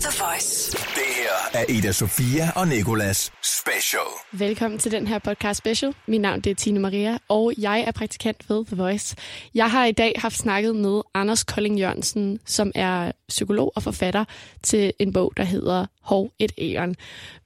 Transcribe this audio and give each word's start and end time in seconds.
The 0.00 0.08
Voice. 0.08 0.70
Det 0.94 1.04
her 1.16 1.39
er 1.54 1.64
Ida 1.68 1.92
Sofia 1.92 2.50
og 2.56 2.68
Nikolas 2.68 3.32
Special. 3.42 4.06
Velkommen 4.32 4.78
til 4.78 4.92
den 4.92 5.06
her 5.06 5.18
podcast 5.18 5.58
special. 5.58 5.94
Mit 6.06 6.20
navn 6.20 6.40
det 6.40 6.50
er 6.50 6.54
Tine 6.54 6.80
Maria, 6.80 7.18
og 7.28 7.52
jeg 7.58 7.80
er 7.86 7.92
praktikant 7.92 8.50
ved 8.50 8.64
The 8.66 8.76
Voice. 8.76 9.16
Jeg 9.54 9.70
har 9.70 9.84
i 9.84 9.92
dag 9.92 10.12
haft 10.16 10.36
snakket 10.36 10.76
med 10.76 11.00
Anders 11.14 11.44
Kolding 11.44 11.78
Jørgensen, 11.78 12.40
som 12.46 12.72
er 12.74 13.12
psykolog 13.28 13.72
og 13.76 13.82
forfatter 13.82 14.24
til 14.62 14.92
en 14.98 15.12
bog, 15.12 15.32
der 15.36 15.44
hedder 15.44 15.86
Hov 16.00 16.30
et 16.38 16.52
æren. 16.58 16.96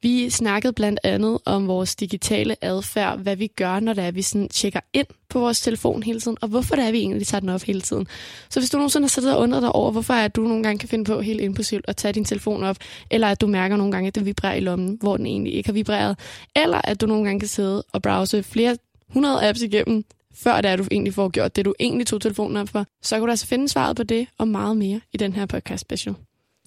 Vi 0.03 0.30
snakkede 0.30 0.73
blandt 0.73 1.00
andet 1.05 1.39
om 1.45 1.68
vores 1.68 1.96
digitale 1.96 2.57
adfærd, 2.64 3.18
hvad 3.18 3.36
vi 3.36 3.46
gør, 3.46 3.80
når 3.80 3.93
det 3.93 4.05
er, 4.05 4.11
vi 4.11 4.23
sådan 4.23 4.48
tjekker 4.48 4.80
ind 4.93 5.07
på 5.29 5.39
vores 5.39 5.61
telefon 5.61 6.02
hele 6.02 6.21
tiden, 6.21 6.36
og 6.41 6.48
hvorfor 6.48 6.77
det 6.77 6.84
er, 6.84 6.91
vi 6.91 6.98
egentlig 6.98 7.27
tager 7.27 7.41
den 7.41 7.48
op 7.48 7.62
hele 7.62 7.80
tiden. 7.80 8.07
Så 8.48 8.61
hvis 8.61 8.71
du 8.71 8.77
nogensinde 8.77 9.05
har 9.05 9.09
siddet 9.09 9.34
og 9.34 9.43
undret 9.43 9.62
dig 9.62 9.73
over, 9.73 9.91
hvorfor 9.91 10.14
er, 10.14 10.25
at 10.25 10.36
du 10.36 10.43
nogle 10.43 10.62
gange 10.62 10.79
kan 10.79 10.89
finde 10.89 11.05
på 11.05 11.21
helt 11.21 11.41
impulsivt 11.41 11.84
at 11.89 11.96
tage 11.96 12.12
din 12.12 12.25
telefon 12.25 12.62
op, 12.62 12.77
eller 13.11 13.29
at 13.29 13.41
du 13.41 13.46
mærker 13.46 13.77
nogle 13.77 13.93
gange, 13.95 14.09
at 14.09 14.15
det 14.15 14.27
vibrerer 14.27 14.55
i 14.55 14.61
lommen, 14.61 14.98
hvor 15.01 15.16
den 15.16 15.27
egentlig 15.27 15.55
ikke 15.55 15.69
har 15.69 15.75
vibreret, 15.75 16.19
eller 16.57 16.80
at 16.85 17.01
du 17.01 17.07
nogle 17.07 17.25
gange 17.25 17.41
kan 17.41 17.48
sidde 17.48 17.85
og 17.93 18.02
browse 18.02 18.43
flere 18.43 18.77
hundrede 19.09 19.48
apps 19.48 19.62
igennem, 19.62 20.05
før 20.35 20.61
det 20.61 20.71
er, 20.71 20.77
du 20.77 20.85
egentlig 20.91 21.15
får 21.15 21.29
gjort 21.29 21.57
det, 21.57 21.65
du 21.65 21.75
egentlig 21.80 22.07
tog 22.07 22.21
telefonen 22.21 22.57
op 22.57 22.69
for, 22.69 22.87
så 23.02 23.16
kan 23.16 23.25
du 23.25 23.30
altså 23.30 23.47
finde 23.47 23.69
svaret 23.69 23.97
på 23.97 24.02
det 24.02 24.27
og 24.38 24.49
meget 24.49 24.77
mere 24.77 25.01
i 25.12 25.16
den 25.16 25.33
her 25.33 25.47
podcast 25.47 25.80
special. 25.80 26.15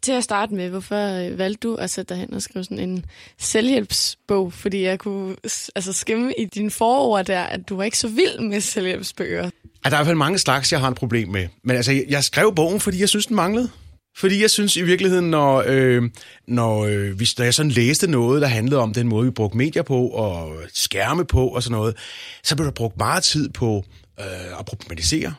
Til 0.01 0.11
at 0.11 0.23
starte 0.23 0.55
med, 0.55 0.69
hvorfor 0.69 0.95
øh, 0.95 1.37
valgte 1.37 1.67
du 1.67 1.75
at 1.75 1.89
sætte 1.89 2.13
dig 2.13 2.21
hen 2.21 2.33
og 2.33 2.41
skrive 2.41 2.63
sådan 2.63 2.79
en 2.79 3.05
selvhjælpsbog? 3.37 4.53
Fordi 4.53 4.83
jeg 4.83 4.99
kunne 4.99 5.35
altså, 5.75 5.93
skimme 5.93 6.33
i 6.37 6.45
din 6.45 6.71
forord 6.71 7.25
der, 7.25 7.41
at 7.41 7.69
du 7.69 7.75
var 7.75 7.83
ikke 7.83 7.97
så 7.97 8.07
vild 8.07 8.39
med 8.39 8.61
selvhjælpsbøger. 8.61 9.43
Ja, 9.43 9.89
der 9.89 9.89
er 9.89 9.89
i 9.89 9.89
hvert 9.89 10.05
fald 10.05 10.17
mange 10.17 10.37
slags, 10.37 10.71
jeg 10.71 10.79
har 10.79 10.87
et 10.87 10.95
problem 10.95 11.29
med. 11.29 11.47
Men 11.63 11.75
altså, 11.75 12.03
jeg 12.09 12.23
skrev 12.23 12.55
bogen, 12.55 12.79
fordi 12.79 12.99
jeg 12.99 13.09
synes, 13.09 13.25
den 13.25 13.35
manglede. 13.35 13.69
Fordi 14.17 14.41
jeg 14.41 14.49
synes 14.49 14.77
i 14.77 14.81
virkeligheden, 14.81 15.29
når, 15.29 15.63
øh, 15.67 16.03
når, 16.47 16.85
øh, 16.85 17.15
hvis, 17.15 17.37
når 17.37 17.45
jeg 17.45 17.53
sådan 17.53 17.71
læste 17.71 18.07
noget, 18.11 18.41
der 18.41 18.47
handlede 18.47 18.81
om 18.81 18.93
den 18.93 19.07
måde, 19.07 19.25
vi 19.25 19.31
brugte 19.31 19.57
medier 19.57 19.83
på, 19.83 20.07
og 20.07 20.55
skærme 20.73 21.25
på 21.25 21.47
og 21.47 21.63
sådan 21.63 21.77
noget, 21.77 21.97
så 22.43 22.55
blev 22.55 22.65
der 22.65 22.71
brugt 22.71 22.97
meget 22.97 23.23
tid 23.23 23.49
på 23.49 23.85
øh, 24.19 24.59
at 24.59 24.65
problematisere. 24.65 25.33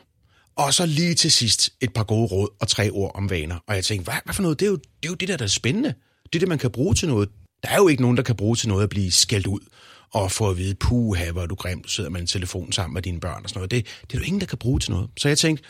Og 0.55 0.73
så 0.73 0.85
lige 0.85 1.13
til 1.13 1.31
sidst 1.31 1.69
et 1.81 1.93
par 1.93 2.03
gode 2.03 2.27
råd 2.27 2.47
og 2.59 2.67
tre 2.67 2.89
ord 2.91 3.11
om 3.15 3.29
vaner. 3.29 3.55
Og 3.67 3.75
jeg 3.75 3.83
tænkte, 3.83 4.03
hvad, 4.03 4.19
hvad 4.25 4.33
for 4.33 4.41
noget? 4.41 4.59
Det 4.59 4.65
er, 4.65 4.69
jo, 4.69 4.75
det 4.75 5.05
er 5.05 5.09
jo 5.09 5.15
det 5.15 5.27
der, 5.27 5.37
der 5.37 5.43
er 5.43 5.49
spændende. 5.49 5.93
Det 6.23 6.35
er 6.35 6.39
det, 6.39 6.47
man 6.47 6.57
kan 6.57 6.71
bruge 6.71 6.95
til 6.95 7.07
noget. 7.07 7.29
Der 7.63 7.69
er 7.69 7.77
jo 7.77 7.87
ikke 7.87 8.01
nogen, 8.01 8.17
der 8.17 8.23
kan 8.23 8.35
bruge 8.35 8.55
til 8.55 8.69
noget 8.69 8.83
at 8.83 8.89
blive 8.89 9.11
skældt 9.11 9.47
ud 9.47 9.59
og 10.13 10.31
få 10.31 10.49
at 10.49 10.57
vide, 10.57 10.75
puha, 10.75 11.31
hvor 11.31 11.41
er 11.41 11.45
du 11.45 11.55
grim, 11.55 11.81
du 11.81 11.89
sidder 11.89 12.09
med 12.09 12.21
en 12.21 12.27
telefon 12.27 12.71
sammen 12.71 12.93
med 12.93 13.01
dine 13.01 13.19
børn 13.19 13.43
og 13.43 13.49
sådan 13.49 13.59
noget. 13.59 13.71
Det, 13.71 13.85
det 14.01 14.17
er 14.17 14.19
jo 14.19 14.25
ingen, 14.25 14.41
der 14.41 14.47
kan 14.47 14.57
bruge 14.57 14.79
til 14.79 14.91
noget. 14.91 15.09
Så 15.17 15.27
jeg 15.27 15.37
tænkte, 15.37 15.63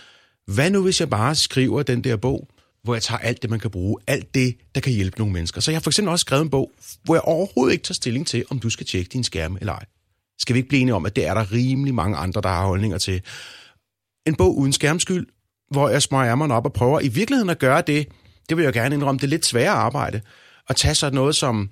hvad 0.47 0.69
nu 0.69 0.83
hvis 0.83 0.99
jeg 0.99 1.09
bare 1.09 1.35
skriver 1.35 1.83
den 1.83 2.03
der 2.03 2.15
bog, 2.15 2.47
hvor 2.83 2.95
jeg 2.95 3.03
tager 3.03 3.19
alt 3.19 3.41
det, 3.41 3.49
man 3.49 3.59
kan 3.59 3.71
bruge, 3.71 3.99
alt 4.07 4.35
det, 4.35 4.57
der 4.75 4.81
kan 4.81 4.93
hjælpe 4.93 5.17
nogle 5.17 5.33
mennesker. 5.33 5.61
Så 5.61 5.71
jeg 5.71 5.75
har 5.75 5.81
for 5.81 5.89
eksempel 5.89 6.11
også 6.11 6.23
skrevet 6.23 6.43
en 6.43 6.49
bog, 6.49 6.71
hvor 7.03 7.15
jeg 7.15 7.21
overhovedet 7.21 7.73
ikke 7.73 7.83
tager 7.83 7.93
stilling 7.93 8.27
til, 8.27 8.45
om 8.49 8.59
du 8.59 8.69
skal 8.69 8.85
tjekke 8.85 9.09
din 9.09 9.23
skærm 9.23 9.57
eller 9.59 9.73
ej. 9.73 9.85
Skal 10.39 10.53
vi 10.53 10.59
ikke 10.59 10.69
blive 10.69 10.81
enige 10.81 10.95
om, 10.95 11.05
at 11.05 11.15
det 11.15 11.27
er 11.27 11.33
der 11.33 11.51
rimelig 11.51 11.95
mange 11.95 12.17
andre, 12.17 12.41
der 12.41 12.49
har 12.49 12.65
holdninger 12.65 12.97
til. 12.97 13.21
En 14.27 14.35
bog 14.35 14.57
uden 14.57 14.73
skærmskyld, 14.73 15.27
hvor 15.71 15.89
jeg 15.89 16.01
smøger 16.01 16.31
ærmerne 16.31 16.53
op 16.53 16.65
og 16.65 16.73
prøver 16.73 16.99
i 16.99 17.07
virkeligheden 17.07 17.49
at 17.49 17.59
gøre 17.59 17.83
det, 17.87 18.07
det 18.49 18.57
vil 18.57 18.63
jeg 18.63 18.73
gerne 18.73 18.95
indrømme, 18.95 19.19
det 19.19 19.23
er 19.23 19.29
lidt 19.29 19.45
sværere 19.45 19.73
arbejde, 19.73 20.21
at 20.69 20.75
tage 20.75 20.95
sådan 20.95 21.15
noget 21.15 21.35
som, 21.35 21.69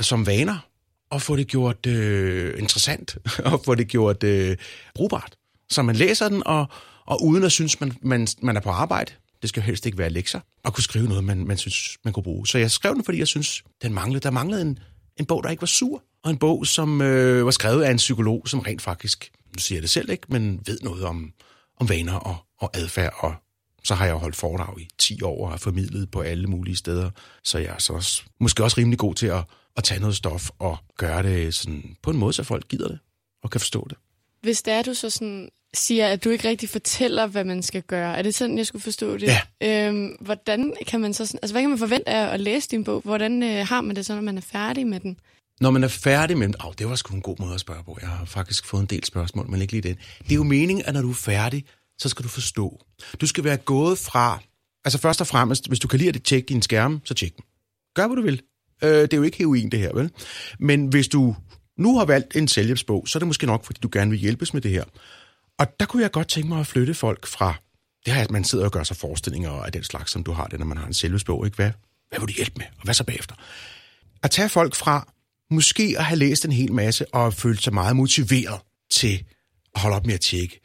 som 0.00 0.26
vaner, 0.26 0.70
og 1.10 1.22
få 1.22 1.36
det 1.36 1.46
gjort 1.46 1.86
øh, 1.86 2.58
interessant, 2.58 3.18
og 3.52 3.60
få 3.64 3.74
det 3.74 3.88
gjort 3.88 4.22
øh, 4.22 4.56
brugbart. 4.94 5.36
Så 5.70 5.82
man 5.82 5.96
læser 5.96 6.28
den, 6.28 6.42
og, 6.46 6.66
og 7.06 7.24
uden 7.24 7.44
at 7.44 7.52
synes, 7.52 7.80
man, 7.80 7.92
man, 8.02 8.26
man 8.42 8.56
er 8.56 8.60
på 8.60 8.70
arbejde, 8.70 9.12
det 9.42 9.48
skal 9.48 9.62
helst 9.62 9.86
ikke 9.86 9.98
være 9.98 10.10
lektier, 10.10 10.40
og 10.64 10.74
kunne 10.74 10.84
skrive 10.84 11.08
noget, 11.08 11.24
man, 11.24 11.46
man 11.46 11.56
synes, 11.56 11.98
man 12.04 12.12
kunne 12.12 12.22
bruge. 12.22 12.46
Så 12.46 12.58
jeg 12.58 12.70
skrev 12.70 12.94
den, 12.94 13.04
fordi 13.04 13.18
jeg 13.18 13.26
synes, 13.26 13.62
den 13.82 13.94
manglede. 13.94 14.20
Der 14.20 14.30
manglede 14.30 14.62
en, 14.62 14.78
en 15.16 15.26
bog, 15.26 15.42
der 15.42 15.50
ikke 15.50 15.60
var 15.60 15.66
sur, 15.66 16.02
og 16.24 16.30
en 16.30 16.38
bog, 16.38 16.66
som 16.66 17.02
øh, 17.02 17.44
var 17.44 17.50
skrevet 17.50 17.82
af 17.82 17.90
en 17.90 17.96
psykolog, 17.96 18.48
som 18.48 18.60
rent 18.60 18.82
faktisk, 18.82 19.30
nu 19.56 19.58
siger 19.58 19.76
jeg 19.76 19.82
det 19.82 19.90
selv 19.90 20.10
ikke, 20.10 20.26
men 20.28 20.60
ved 20.66 20.78
noget 20.82 21.04
om, 21.04 21.32
om 21.80 21.88
vaner 21.88 22.14
og, 22.14 22.36
og 22.58 22.70
adfærd, 22.74 23.14
og 23.18 23.34
så 23.84 23.94
har 23.94 24.06
jeg 24.06 24.14
holdt 24.14 24.36
foredrag 24.36 24.80
i 24.80 24.88
10 24.98 25.22
år 25.22 25.44
og 25.44 25.50
har 25.50 25.56
formidlet 25.56 26.10
på 26.10 26.20
alle 26.20 26.46
mulige 26.46 26.76
steder, 26.76 27.10
så 27.44 27.58
jeg 27.58 27.74
er 27.74 27.78
så 27.78 27.92
også, 27.92 28.22
måske 28.40 28.64
også 28.64 28.78
rimelig 28.78 28.98
god 28.98 29.14
til 29.14 29.26
at, 29.26 29.44
at 29.76 29.84
tage 29.84 30.00
noget 30.00 30.16
stof 30.16 30.50
og 30.58 30.78
gøre 30.96 31.22
det 31.22 31.54
sådan, 31.54 31.96
på 32.02 32.10
en 32.10 32.16
måde, 32.16 32.32
så 32.32 32.44
folk 32.44 32.68
gider 32.68 32.88
det 32.88 32.98
og 33.42 33.50
kan 33.50 33.60
forstå 33.60 33.86
det. 33.90 33.98
Hvis 34.42 34.62
det 34.62 34.72
er, 34.72 34.82
du 34.82 34.94
så 34.94 35.10
sådan 35.10 35.48
siger, 35.74 36.08
at 36.08 36.24
du 36.24 36.30
ikke 36.30 36.48
rigtig 36.48 36.68
fortæller, 36.68 37.26
hvad 37.26 37.44
man 37.44 37.62
skal 37.62 37.82
gøre. 37.82 38.18
Er 38.18 38.22
det 38.22 38.34
sådan, 38.34 38.58
jeg 38.58 38.66
skulle 38.66 38.82
forstå 38.82 39.16
det? 39.16 39.30
Ja. 39.62 39.88
Øhm, 39.88 40.16
hvordan 40.20 40.74
kan 40.86 41.00
man 41.00 41.14
så 41.14 41.26
sådan, 41.26 41.38
altså 41.42 41.54
hvad 41.54 41.62
kan 41.62 41.70
man 41.70 41.78
forvente 41.78 42.08
af 42.08 42.34
at 42.34 42.40
læse 42.40 42.68
din 42.68 42.84
bog? 42.84 43.00
Hvordan 43.04 43.42
øh, 43.42 43.66
har 43.66 43.80
man 43.80 43.96
det 43.96 44.06
så, 44.06 44.14
når 44.14 44.22
man 44.22 44.36
er 44.36 44.42
færdig 44.42 44.86
med 44.86 45.00
den? 45.00 45.16
Når 45.60 45.70
man 45.70 45.84
er 45.84 45.88
færdig 45.88 46.38
med 46.38 46.48
oh, 46.64 46.72
det 46.78 46.88
var 46.88 46.94
sgu 46.94 47.14
en 47.14 47.22
god 47.22 47.36
måde 47.40 47.54
at 47.54 47.60
spørge 47.60 47.84
på. 47.84 47.98
Jeg 48.00 48.08
har 48.08 48.24
faktisk 48.24 48.66
fået 48.66 48.80
en 48.80 48.86
del 48.86 49.04
spørgsmål, 49.04 49.50
men 49.50 49.60
ikke 49.60 49.72
lige 49.72 49.88
den. 49.88 49.96
Det 50.22 50.30
er 50.30 50.34
jo 50.34 50.42
meningen, 50.42 50.84
at 50.86 50.94
når 50.94 51.02
du 51.02 51.10
er 51.10 51.14
færdig, 51.14 51.64
så 51.98 52.08
skal 52.08 52.22
du 52.22 52.28
forstå. 52.28 52.80
Du 53.20 53.26
skal 53.26 53.44
være 53.44 53.56
gået 53.56 53.98
fra... 53.98 54.38
Altså 54.84 54.98
først 54.98 55.20
og 55.20 55.26
fremmest, 55.26 55.68
hvis 55.68 55.78
du 55.78 55.88
kan 55.88 55.98
lide 55.98 56.08
at 56.08 56.22
tjekke 56.22 56.46
din 56.46 56.62
skærm, 56.62 57.00
så 57.04 57.14
tjek 57.14 57.36
den. 57.36 57.44
Gør, 57.94 58.06
hvad 58.06 58.16
du 58.16 58.22
vil. 58.22 58.42
Øh, 58.84 58.90
det 58.90 59.12
er 59.12 59.16
jo 59.16 59.22
ikke 59.22 59.38
heroin, 59.38 59.70
det 59.70 59.80
her, 59.80 59.94
vel? 59.94 60.10
Men 60.58 60.86
hvis 60.86 61.08
du 61.08 61.36
nu 61.80 61.98
har 61.98 62.04
valgt 62.04 62.36
en 62.36 62.48
selvhjælpsbog, 62.48 63.08
så 63.08 63.18
er 63.18 63.20
det 63.20 63.26
måske 63.26 63.46
nok, 63.46 63.64
fordi 63.64 63.80
du 63.82 63.88
gerne 63.92 64.10
vil 64.10 64.20
hjælpes 64.20 64.54
med 64.54 64.62
det 64.62 64.70
her. 64.70 64.84
Og 65.58 65.66
der 65.80 65.86
kunne 65.86 66.02
jeg 66.02 66.10
godt 66.10 66.28
tænke 66.28 66.48
mig 66.48 66.60
at 66.60 66.66
flytte 66.66 66.94
folk 66.94 67.26
fra... 67.26 67.54
Det 68.06 68.14
her, 68.14 68.22
at 68.22 68.30
man 68.30 68.44
sidder 68.44 68.64
og 68.64 68.72
gør 68.72 68.82
sig 68.82 68.96
forestillinger 68.96 69.50
af 69.50 69.72
den 69.72 69.84
slags, 69.84 70.12
som 70.12 70.24
du 70.24 70.32
har 70.32 70.46
det, 70.46 70.58
når 70.58 70.66
man 70.66 70.76
har 70.76 70.86
en 70.86 70.94
selvhjælpsbog. 70.94 71.46
Ikke? 71.46 71.56
Hvad, 71.56 71.70
hvad 72.08 72.20
vil 72.20 72.28
du 72.28 72.32
hjælpe 72.32 72.54
med? 72.56 72.66
Og 72.78 72.84
hvad 72.84 72.94
så 72.94 73.04
bagefter? 73.04 73.34
At 74.22 74.30
tage 74.30 74.48
folk 74.48 74.74
fra 74.74 75.12
måske 75.50 75.94
at 75.98 76.04
have 76.04 76.18
læst 76.18 76.44
en 76.44 76.52
hel 76.52 76.72
masse 76.72 77.14
og 77.14 77.34
følt 77.34 77.62
sig 77.62 77.74
meget 77.74 77.96
motiveret 77.96 78.60
til 78.90 79.24
at 79.74 79.80
holde 79.80 79.96
op 79.96 80.06
med 80.06 80.14
at 80.14 80.20
tjekke, 80.20 80.60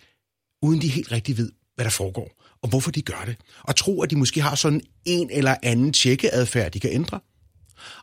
uden 0.61 0.81
de 0.81 0.87
helt 0.87 1.11
rigtig 1.11 1.37
ved, 1.37 1.51
hvad 1.75 1.85
der 1.85 1.91
foregår, 1.91 2.43
og 2.61 2.69
hvorfor 2.69 2.91
de 2.91 3.01
gør 3.01 3.23
det. 3.25 3.37
Og 3.63 3.75
tro, 3.75 4.01
at 4.01 4.09
de 4.09 4.15
måske 4.15 4.41
har 4.41 4.55
sådan 4.55 4.81
en 5.05 5.29
eller 5.31 5.55
anden 5.63 5.93
tjekkeadfærd, 5.93 6.71
de 6.71 6.79
kan 6.79 6.89
ændre. 6.91 7.19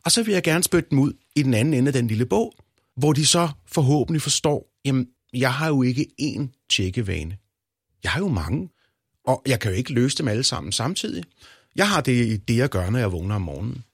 Og 0.05 0.13
så 0.13 0.23
vil 0.23 0.33
jeg 0.35 0.43
gerne 0.43 0.65
spytte 0.65 0.91
dem 0.91 0.99
ud 0.99 1.13
i 1.37 1.43
den 1.43 1.55
anden 1.55 1.75
ende 1.75 1.89
af 1.89 1.93
den 1.93 2.07
lille 2.07 2.27
bog, 2.27 2.55
hvor 2.97 3.13
de 3.13 3.27
så 3.27 3.49
forhåbentlig 3.67 4.23
forstår, 4.23 4.71
jamen, 4.85 5.07
jeg 5.33 5.55
har 5.55 5.69
jo 5.69 5.83
ikke 5.83 6.07
én 6.21 6.67
tjekkevane. 6.71 7.37
Jeg 8.03 8.11
har 8.11 8.21
jo 8.21 8.29
mange, 8.29 8.69
og 9.27 9.43
jeg 9.47 9.61
kan 9.61 9.71
jo 9.71 9.77
ikke 9.77 9.93
løse 9.93 10.19
dem 10.19 10.29
alle 10.29 10.43
sammen 10.43 10.73
samtidig. 10.73 11.25
Jeg 11.77 11.89
har 11.89 12.01
det, 12.01 12.49
det 12.49 12.57
jeg 12.57 12.69
gør, 12.69 12.91
når 12.91 12.99
jeg 12.99 13.13
vågner 13.13 13.35
om 13.35 13.43
morgenen. 13.43 13.85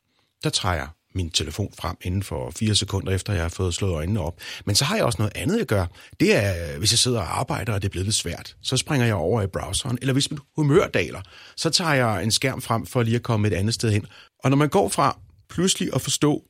Der 0.45 0.51
træder 0.51 0.77
jeg 0.77 0.89
min 1.15 1.31
telefon 1.31 1.73
frem 1.79 1.97
inden 2.03 2.23
for 2.23 2.51
fire 2.51 2.75
sekunder 2.75 3.13
efter, 3.13 3.33
jeg 3.33 3.43
har 3.43 3.49
fået 3.49 3.75
slået 3.75 3.93
øjnene 3.93 4.21
op. 4.21 4.41
Men 4.65 4.75
så 4.75 4.85
har 4.85 4.97
jeg 4.97 5.05
også 5.05 5.19
noget 5.19 5.37
andet, 5.37 5.59
jeg 5.59 5.67
gør. 5.67 5.87
Det 6.21 6.37
er, 6.37 6.79
hvis 6.79 6.93
jeg 6.93 6.99
sidder 6.99 7.21
og 7.21 7.39
arbejder, 7.41 7.73
og 7.73 7.83
det 7.83 7.89
er 7.89 7.91
blevet 7.91 8.07
lidt 8.07 8.15
svært, 8.15 8.57
så 8.63 8.77
springer 8.77 9.07
jeg 9.07 9.15
over 9.15 9.43
i 9.43 9.47
browseren. 9.47 9.99
Eller 10.01 10.13
hvis 10.13 10.31
mit 10.31 10.41
humør 10.57 10.87
daler, 10.87 11.23
så 11.57 11.71
tager 11.71 11.95
jeg 11.95 12.25
en 12.25 12.31
skærm 12.31 12.61
frem 12.63 12.87
for 12.87 13.03
lige 13.03 13.17
at 13.17 13.23
komme 13.23 13.49
et 13.49 13.55
andet 13.55 13.75
sted 13.75 13.93
hen. 13.93 14.07
Og 14.45 14.51
når 14.51 14.57
man 14.57 14.69
går 14.69 14.89
fra 14.89 15.19
pludselig 15.49 15.95
at 15.95 16.01
forstå, 16.01 16.45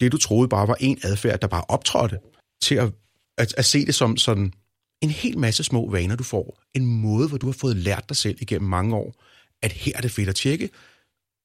det 0.00 0.12
du 0.12 0.18
troede 0.18 0.48
bare 0.48 0.68
var 0.68 0.76
en 0.80 0.98
adfærd, 1.02 1.40
der 1.40 1.46
bare 1.46 1.64
optrådte, 1.68 2.18
til 2.62 2.74
at, 2.74 2.92
at, 3.38 3.54
at 3.56 3.64
se 3.64 3.86
det 3.86 3.94
som 3.94 4.16
sådan 4.16 4.52
en 5.00 5.10
hel 5.10 5.38
masse 5.38 5.64
små 5.64 5.90
vaner, 5.90 6.16
du 6.16 6.24
får. 6.24 6.62
En 6.74 6.86
måde, 6.86 7.28
hvor 7.28 7.38
du 7.38 7.46
har 7.46 7.52
fået 7.52 7.76
lært 7.76 8.08
dig 8.08 8.16
selv 8.16 8.38
igennem 8.40 8.68
mange 8.68 8.96
år, 8.96 9.14
at 9.62 9.72
her 9.72 9.92
er 9.94 10.00
det 10.00 10.10
fedt 10.10 10.28
at 10.28 10.34
tjekke, 10.34 10.70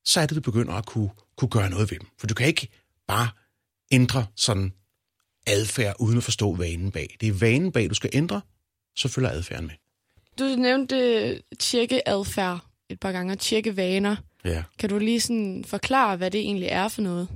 så 0.06 0.20
er 0.20 0.26
det, 0.26 0.36
du 0.36 0.42
begynder 0.42 0.74
at 0.74 0.86
kunne, 0.86 1.10
kunne 1.38 1.50
gøre 1.50 1.70
noget 1.70 1.92
ved 1.92 2.00
dem. 2.00 2.08
For 2.20 2.28
du 2.28 2.34
kan 2.34 2.48
ikke 2.48 2.68
bare 3.08 3.28
ændre 3.92 4.26
sådan 4.36 4.74
adfærd 5.48 5.96
uden 6.00 6.18
at 6.18 6.24
forstå 6.24 6.56
vanen 6.56 6.92
bag. 6.92 7.18
Det 7.22 7.30
er 7.30 7.34
vanen 7.34 7.72
bag, 7.72 7.90
du 7.90 7.96
skal 7.96 8.10
ændre, 8.14 8.42
så 8.96 9.08
følger 9.08 9.30
adfærden 9.30 9.68
med. 9.68 9.76
Du 10.40 10.62
nævnte 10.62 11.42
tjekke 11.60 12.10
adfærd 12.10 12.66
et 12.90 13.00
par 13.00 13.12
gange, 13.12 13.36
tjekke 13.36 13.78
vaner. 13.78 14.16
Ja. 14.46 14.64
Kan 14.80 14.90
du 14.90 14.98
lige 14.98 15.20
sådan 15.20 15.64
forklare, 15.68 16.18
hvad 16.18 16.32
det 16.32 16.40
egentlig 16.40 16.68
er 16.72 16.88
for 16.88 17.02
noget? 17.02 17.28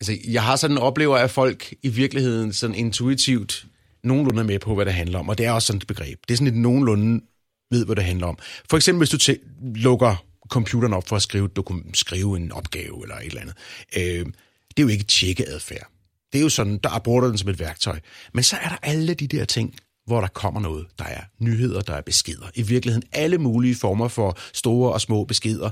Altså, 0.00 0.16
jeg 0.28 0.42
har 0.42 0.56
sådan 0.56 0.76
en 0.76 0.82
oplever, 0.82 1.16
at 1.16 1.30
folk 1.30 1.74
i 1.82 1.88
virkeligheden 1.88 2.52
sådan 2.52 2.76
intuitivt 2.76 3.66
nogenlunde 4.04 4.40
er 4.40 4.44
med 4.46 4.58
på, 4.58 4.74
hvad 4.74 4.86
det 4.86 4.94
handler 4.94 5.18
om. 5.18 5.28
Og 5.28 5.38
det 5.38 5.46
er 5.46 5.52
også 5.52 5.66
sådan 5.66 5.78
et 5.78 5.86
begreb. 5.86 6.18
Det 6.28 6.34
er 6.34 6.36
sådan 6.36 6.54
et 6.54 6.60
nogenlunde 6.60 7.24
ved, 7.70 7.86
hvad 7.86 7.96
det 7.96 8.04
handler 8.04 8.26
om. 8.26 8.38
For 8.70 8.76
eksempel, 8.76 8.98
hvis 8.98 9.10
du 9.10 9.32
tæ- 9.32 9.72
lukker 9.74 10.24
computeren 10.48 10.92
op 10.92 11.08
for 11.08 11.16
at 11.16 11.22
skrive, 11.22 11.48
dokum- 11.58 11.90
skrive 11.94 12.36
en 12.36 12.52
opgave 12.52 13.02
eller 13.02 13.16
et 13.16 13.24
eller 13.26 13.40
andet. 13.40 13.54
Øh, 13.96 14.26
det 14.68 14.78
er 14.78 14.82
jo 14.82 14.88
ikke 14.88 15.04
tjekkeadfærd. 15.04 15.90
Det 16.32 16.38
er 16.38 16.42
jo 16.42 16.48
sådan, 16.48 16.78
der 16.78 16.98
bruger 16.98 17.20
du 17.20 17.28
den 17.28 17.38
som 17.38 17.48
et 17.48 17.58
værktøj. 17.58 18.00
Men 18.34 18.44
så 18.44 18.56
er 18.56 18.68
der 18.68 18.76
alle 18.82 19.14
de 19.14 19.26
der 19.26 19.44
ting, 19.44 19.74
hvor 20.06 20.20
der 20.20 20.28
kommer 20.28 20.60
noget. 20.60 20.86
Der 20.98 21.04
er 21.04 21.20
nyheder, 21.38 21.80
der 21.80 21.94
er 21.94 22.00
beskeder. 22.00 22.50
I 22.54 22.62
virkeligheden 22.62 23.08
alle 23.12 23.38
mulige 23.38 23.74
former 23.74 24.08
for 24.08 24.38
store 24.52 24.92
og 24.92 25.00
små 25.00 25.24
beskeder, 25.24 25.70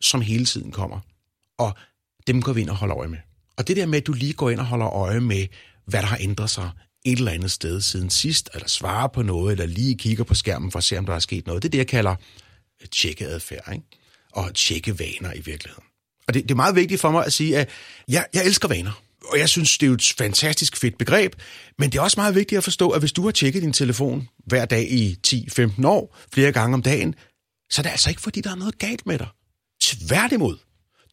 som 0.00 0.20
hele 0.20 0.44
tiden 0.44 0.72
kommer. 0.72 1.00
Og 1.58 1.74
dem 2.26 2.42
går 2.42 2.52
vi 2.52 2.60
ind 2.60 2.70
og 2.70 2.76
holder 2.76 2.96
øje 2.96 3.08
med. 3.08 3.18
Og 3.58 3.68
det 3.68 3.76
der 3.76 3.86
med, 3.86 3.98
at 3.98 4.06
du 4.06 4.12
lige 4.12 4.32
går 4.32 4.50
ind 4.50 4.60
og 4.60 4.66
holder 4.66 4.88
øje 4.88 5.20
med, 5.20 5.46
hvad 5.86 6.00
der 6.00 6.06
har 6.06 6.18
ændret 6.20 6.50
sig 6.50 6.70
et 7.04 7.18
eller 7.18 7.32
andet 7.32 7.50
sted 7.50 7.80
siden 7.80 8.10
sidst, 8.10 8.50
eller 8.54 8.68
svarer 8.68 9.08
på 9.08 9.22
noget, 9.22 9.52
eller 9.52 9.66
lige 9.66 9.98
kigger 9.98 10.24
på 10.24 10.34
skærmen 10.34 10.70
for 10.70 10.78
at 10.78 10.84
se, 10.84 10.98
om 10.98 11.06
der 11.06 11.14
er 11.14 11.18
sket 11.18 11.46
noget. 11.46 11.62
Det 11.62 11.68
er 11.68 11.70
det, 11.70 11.78
jeg 11.78 11.86
kalder 11.86 12.16
tjekkeadfærd, 12.92 13.72
ikke? 13.72 13.84
og 14.32 14.54
tjekke 14.54 14.98
vaner 14.98 15.34
i 15.34 15.40
virkeligheden. 15.40 15.84
Og 16.28 16.34
det, 16.34 16.42
det 16.42 16.50
er 16.50 16.56
meget 16.56 16.76
vigtigt 16.76 17.00
for 17.00 17.10
mig 17.10 17.26
at 17.26 17.32
sige, 17.32 17.58
at 17.58 17.68
jeg, 18.08 18.26
jeg 18.34 18.44
elsker 18.44 18.68
vaner. 18.68 19.02
Og 19.26 19.38
jeg 19.38 19.48
synes, 19.48 19.78
det 19.78 19.86
er 19.86 19.88
jo 19.88 19.94
et 19.94 20.14
fantastisk 20.18 20.76
fedt 20.76 20.98
begreb. 20.98 21.34
Men 21.78 21.92
det 21.92 21.98
er 21.98 22.02
også 22.02 22.20
meget 22.20 22.34
vigtigt 22.34 22.56
at 22.56 22.64
forstå, 22.64 22.90
at 22.90 23.00
hvis 23.00 23.12
du 23.12 23.24
har 23.24 23.30
tjekket 23.30 23.62
din 23.62 23.72
telefon 23.72 24.28
hver 24.46 24.64
dag 24.64 24.92
i 24.92 25.18
10-15 25.26 25.86
år, 25.86 26.18
flere 26.32 26.52
gange 26.52 26.74
om 26.74 26.82
dagen, 26.82 27.14
så 27.70 27.80
er 27.80 27.82
det 27.82 27.90
altså 27.90 28.10
ikke, 28.10 28.22
fordi 28.22 28.40
der 28.40 28.50
er 28.50 28.54
noget 28.54 28.78
galt 28.78 29.06
med 29.06 29.18
dig. 29.18 29.28
Tværtimod. 29.82 30.56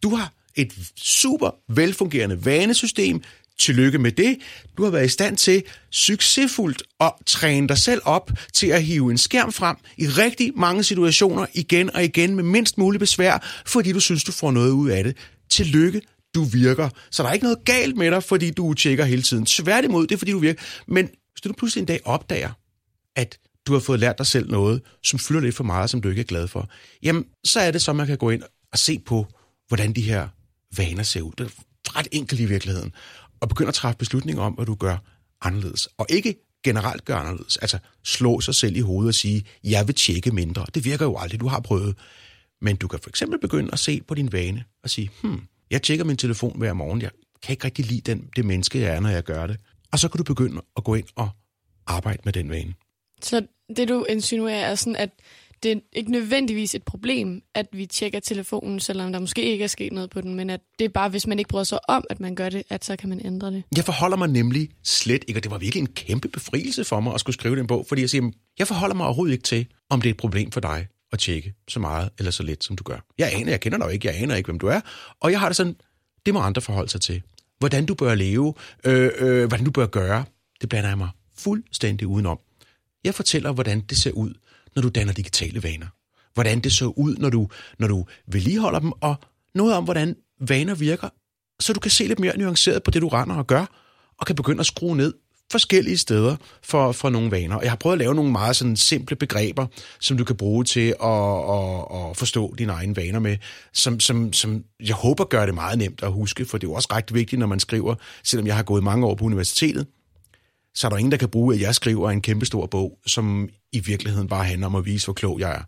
Du 0.03 0.15
har 0.15 0.33
et 0.55 0.73
super 0.95 1.73
velfungerende 1.73 2.45
vanesystem. 2.45 3.21
Tillykke 3.59 3.97
med 3.97 4.11
det. 4.11 4.37
Du 4.77 4.83
har 4.83 4.89
været 4.91 5.05
i 5.05 5.09
stand 5.09 5.37
til 5.37 5.63
succesfuldt 5.91 6.83
at 6.99 7.11
træne 7.25 7.67
dig 7.67 7.77
selv 7.77 8.01
op 8.05 8.31
til 8.53 8.67
at 8.67 8.83
hive 8.83 9.11
en 9.11 9.17
skærm 9.17 9.51
frem 9.51 9.77
i 9.97 10.07
rigtig 10.07 10.51
mange 10.55 10.83
situationer 10.83 11.45
igen 11.53 11.95
og 11.95 12.03
igen 12.03 12.35
med 12.35 12.43
mindst 12.43 12.77
mulig 12.77 12.99
besvær, 12.99 13.63
fordi 13.65 13.91
du 13.91 13.99
synes, 13.99 14.23
du 14.23 14.31
får 14.31 14.51
noget 14.51 14.71
ud 14.71 14.89
af 14.89 15.03
det. 15.03 15.17
Tillykke, 15.49 16.01
du 16.35 16.43
virker. 16.43 16.89
Så 17.11 17.23
der 17.23 17.29
er 17.29 17.33
ikke 17.33 17.45
noget 17.45 17.65
galt 17.65 17.97
med 17.97 18.11
dig, 18.11 18.23
fordi 18.23 18.51
du 18.51 18.73
tjekker 18.73 19.05
hele 19.05 19.21
tiden. 19.21 19.45
Tværtimod, 19.45 20.07
det 20.07 20.15
er 20.15 20.17
fordi 20.17 20.31
du 20.31 20.39
virker. 20.39 20.63
Men 20.87 21.05
hvis 21.05 21.41
du 21.43 21.53
pludselig 21.53 21.81
en 21.81 21.85
dag 21.85 21.99
opdager, 22.05 22.49
at 23.15 23.39
du 23.67 23.73
har 23.73 23.79
fået 23.79 23.99
lært 23.99 24.17
dig 24.17 24.27
selv 24.27 24.51
noget, 24.51 24.81
som 25.03 25.19
fylder 25.19 25.41
lidt 25.41 25.55
for 25.55 25.63
meget, 25.63 25.89
som 25.89 26.01
du 26.01 26.09
ikke 26.09 26.19
er 26.19 26.25
glad 26.25 26.47
for, 26.47 26.69
jamen, 27.03 27.25
så 27.43 27.59
er 27.59 27.71
det 27.71 27.81
så, 27.81 27.93
man 27.93 28.07
kan 28.07 28.17
gå 28.17 28.29
ind 28.29 28.43
og 28.71 28.79
se 28.79 28.99
på, 29.05 29.27
hvordan 29.67 29.93
de 29.93 30.01
her 30.01 30.27
vaner 30.77 31.03
ser 31.03 31.21
ud. 31.21 31.31
Det 31.37 31.45
er 31.45 31.97
ret 31.97 32.07
enkelt 32.11 32.39
i 32.39 32.45
virkeligheden. 32.45 32.93
Og 33.39 33.49
begynder 33.49 33.69
at 33.69 33.75
træffe 33.75 33.97
beslutninger 33.97 34.43
om, 34.43 34.53
hvad 34.53 34.65
du 34.65 34.75
gør 34.75 34.97
anderledes. 35.41 35.87
Og 35.97 36.05
ikke 36.09 36.35
generelt 36.63 37.05
gør 37.05 37.15
anderledes. 37.15 37.57
Altså 37.57 37.79
slå 38.03 38.41
sig 38.41 38.55
selv 38.55 38.75
i 38.75 38.79
hovedet 38.79 39.07
og 39.07 39.13
sige, 39.13 39.45
jeg 39.63 39.87
vil 39.87 39.95
tjekke 39.95 40.31
mindre. 40.31 40.65
Det 40.73 40.85
virker 40.85 41.05
jo 41.05 41.17
aldrig, 41.17 41.39
du 41.39 41.47
har 41.47 41.59
prøvet. 41.59 41.97
Men 42.61 42.75
du 42.75 42.87
kan 42.87 42.99
for 43.03 43.09
eksempel 43.09 43.39
begynde 43.39 43.69
at 43.73 43.79
se 43.79 44.01
på 44.01 44.13
din 44.13 44.31
vane 44.31 44.63
og 44.83 44.89
sige, 44.89 45.09
hmm, 45.21 45.41
jeg 45.71 45.81
tjekker 45.81 46.05
min 46.05 46.17
telefon 46.17 46.57
hver 46.57 46.73
morgen. 46.73 47.01
Jeg 47.01 47.11
kan 47.43 47.53
ikke 47.53 47.65
rigtig 47.65 47.85
lide 47.85 48.01
den, 48.01 48.29
det 48.35 48.45
menneske, 48.45 48.79
jeg 48.79 48.95
er, 48.95 48.99
når 48.99 49.09
jeg 49.09 49.23
gør 49.23 49.47
det. 49.47 49.57
Og 49.91 49.99
så 49.99 50.07
kan 50.07 50.17
du 50.17 50.23
begynde 50.23 50.61
at 50.77 50.83
gå 50.83 50.95
ind 50.95 51.05
og 51.15 51.29
arbejde 51.87 52.19
med 52.25 52.33
den 52.33 52.49
vane. 52.49 52.73
Så 53.21 53.47
det, 53.75 53.87
du 53.87 54.05
insinuerer, 54.09 54.65
er 54.65 54.75
sådan, 54.75 54.95
at 54.95 55.09
det 55.63 55.71
er 55.71 55.75
ikke 55.93 56.11
nødvendigvis 56.11 56.75
et 56.75 56.83
problem, 56.83 57.41
at 57.55 57.65
vi 57.73 57.85
tjekker 57.85 58.19
telefonen, 58.19 58.79
selvom 58.79 59.11
der 59.11 59.19
måske 59.19 59.43
ikke 59.43 59.63
er 59.63 59.67
sket 59.67 59.93
noget 59.93 60.09
på 60.09 60.21
den, 60.21 60.35
men 60.35 60.49
at 60.49 60.61
det 60.79 60.85
er 60.85 60.89
bare, 60.89 61.09
hvis 61.09 61.27
man 61.27 61.39
ikke 61.39 61.49
bryder 61.49 61.63
sig 61.63 61.89
om, 61.89 62.03
at 62.09 62.19
man 62.19 62.35
gør 62.35 62.49
det, 62.49 62.63
at 62.69 62.85
så 62.85 62.95
kan 62.95 63.09
man 63.09 63.21
ændre 63.25 63.51
det. 63.51 63.63
Jeg 63.75 63.85
forholder 63.85 64.17
mig 64.17 64.27
nemlig 64.27 64.69
slet 64.83 65.23
ikke, 65.27 65.39
og 65.39 65.43
det 65.43 65.51
var 65.51 65.57
virkelig 65.57 65.81
en 65.81 65.87
kæmpe 65.87 66.27
befrielse 66.27 66.83
for 66.83 66.99
mig 66.99 67.13
at 67.13 67.19
skulle 67.19 67.33
skrive 67.33 67.55
den 67.55 67.67
bog, 67.67 67.85
fordi 67.87 68.01
jeg 68.01 68.09
siger, 68.09 68.31
jeg 68.59 68.67
forholder 68.67 68.95
mig 68.95 69.05
overhovedet 69.05 69.33
ikke 69.33 69.43
til, 69.43 69.67
om 69.89 70.01
det 70.01 70.09
er 70.09 70.13
et 70.13 70.17
problem 70.17 70.51
for 70.51 70.59
dig 70.59 70.87
at 71.11 71.19
tjekke 71.19 71.53
så 71.67 71.79
meget 71.79 72.09
eller 72.17 72.31
så 72.31 72.43
lidt, 72.43 72.63
som 72.63 72.75
du 72.75 72.83
gør. 72.83 73.05
Jeg 73.17 73.33
aner, 73.33 73.49
jeg 73.51 73.59
kender 73.59 73.77
dig 73.77 73.93
ikke, 73.93 74.07
jeg 74.07 74.21
aner 74.21 74.35
ikke, 74.35 74.47
hvem 74.47 74.59
du 74.59 74.67
er, 74.67 74.81
og 75.19 75.31
jeg 75.31 75.39
har 75.39 75.49
det 75.49 75.55
sådan, 75.55 75.75
det 76.25 76.33
må 76.33 76.39
andre 76.39 76.61
forholde 76.61 76.89
sig 76.89 77.01
til. 77.01 77.21
Hvordan 77.59 77.85
du 77.85 77.93
bør 77.93 78.15
leve, 78.15 78.53
øh, 78.85 79.11
øh, 79.17 79.47
hvordan 79.47 79.65
du 79.65 79.71
bør 79.71 79.85
gøre, 79.85 80.25
det 80.61 80.69
blander 80.69 80.89
jeg 80.89 80.97
mig 80.97 81.09
fuldstændig 81.37 82.07
udenom. 82.07 82.39
Jeg 83.03 83.15
fortæller, 83.15 83.51
hvordan 83.51 83.79
det 83.79 83.97
ser 83.97 84.11
ud, 84.11 84.33
når 84.75 84.81
du 84.81 84.89
danner 84.89 85.13
digitale 85.13 85.63
vaner. 85.63 85.87
Hvordan 86.33 86.59
det 86.59 86.71
så 86.71 86.85
ud, 86.85 87.15
når 87.15 87.29
du, 87.29 87.49
når 87.79 87.87
du 87.87 88.05
vedligeholder 88.27 88.79
dem, 88.79 88.91
og 88.91 89.15
noget 89.55 89.73
om, 89.73 89.83
hvordan 89.83 90.15
vaner 90.39 90.75
virker, 90.75 91.09
så 91.59 91.73
du 91.73 91.79
kan 91.79 91.91
se 91.91 92.07
lidt 92.07 92.19
mere 92.19 92.37
nuanceret 92.37 92.83
på 92.83 92.91
det, 92.91 93.01
du 93.01 93.07
render 93.07 93.35
og 93.35 93.47
gør, 93.47 93.65
og 94.17 94.25
kan 94.25 94.35
begynde 94.35 94.59
at 94.59 94.65
skrue 94.65 94.97
ned 94.97 95.13
forskellige 95.51 95.97
steder 95.97 96.35
for, 96.63 96.91
for 96.91 97.09
nogle 97.09 97.31
vaner. 97.31 97.55
Og 97.55 97.63
jeg 97.63 97.71
har 97.71 97.75
prøvet 97.75 97.93
at 97.93 97.99
lave 97.99 98.15
nogle 98.15 98.31
meget 98.31 98.55
sådan 98.55 98.75
simple 98.75 99.15
begreber, 99.15 99.67
som 99.99 100.17
du 100.17 100.23
kan 100.23 100.35
bruge 100.37 100.63
til 100.63 100.95
at, 101.03 101.49
at, 101.49 102.09
at 102.09 102.17
forstå 102.17 102.55
dine 102.57 102.71
egne 102.71 102.95
vaner 102.95 103.19
med, 103.19 103.37
som, 103.73 103.99
som, 103.99 104.33
som 104.33 104.63
jeg 104.79 104.95
håber 104.95 105.23
gør 105.23 105.45
det 105.45 105.55
meget 105.55 105.77
nemt 105.77 106.03
at 106.03 106.11
huske, 106.11 106.45
for 106.45 106.57
det 106.57 106.67
er 106.67 106.71
jo 106.71 106.73
også 106.73 106.87
ret 106.91 107.13
vigtigt, 107.13 107.39
når 107.39 107.47
man 107.47 107.59
skriver, 107.59 107.95
selvom 108.23 108.47
jeg 108.47 108.55
har 108.55 108.63
gået 108.63 108.83
mange 108.83 109.05
år 109.05 109.15
på 109.15 109.25
universitetet, 109.25 109.87
så 110.75 110.87
er 110.87 110.89
der 110.89 110.97
ingen, 110.97 111.11
der 111.11 111.17
kan 111.17 111.29
bruge, 111.29 111.55
at 111.55 111.61
jeg 111.61 111.75
skriver 111.75 112.11
en 112.11 112.21
kæmpestor 112.21 112.65
bog, 112.65 112.99
som 113.07 113.49
i 113.71 113.79
virkeligheden 113.79 114.27
bare 114.27 114.45
handler 114.45 114.67
om 114.67 114.75
at 114.75 114.85
vise, 114.85 115.05
hvor 115.05 115.13
klog 115.13 115.39
jeg 115.39 115.51
er. 115.51 115.63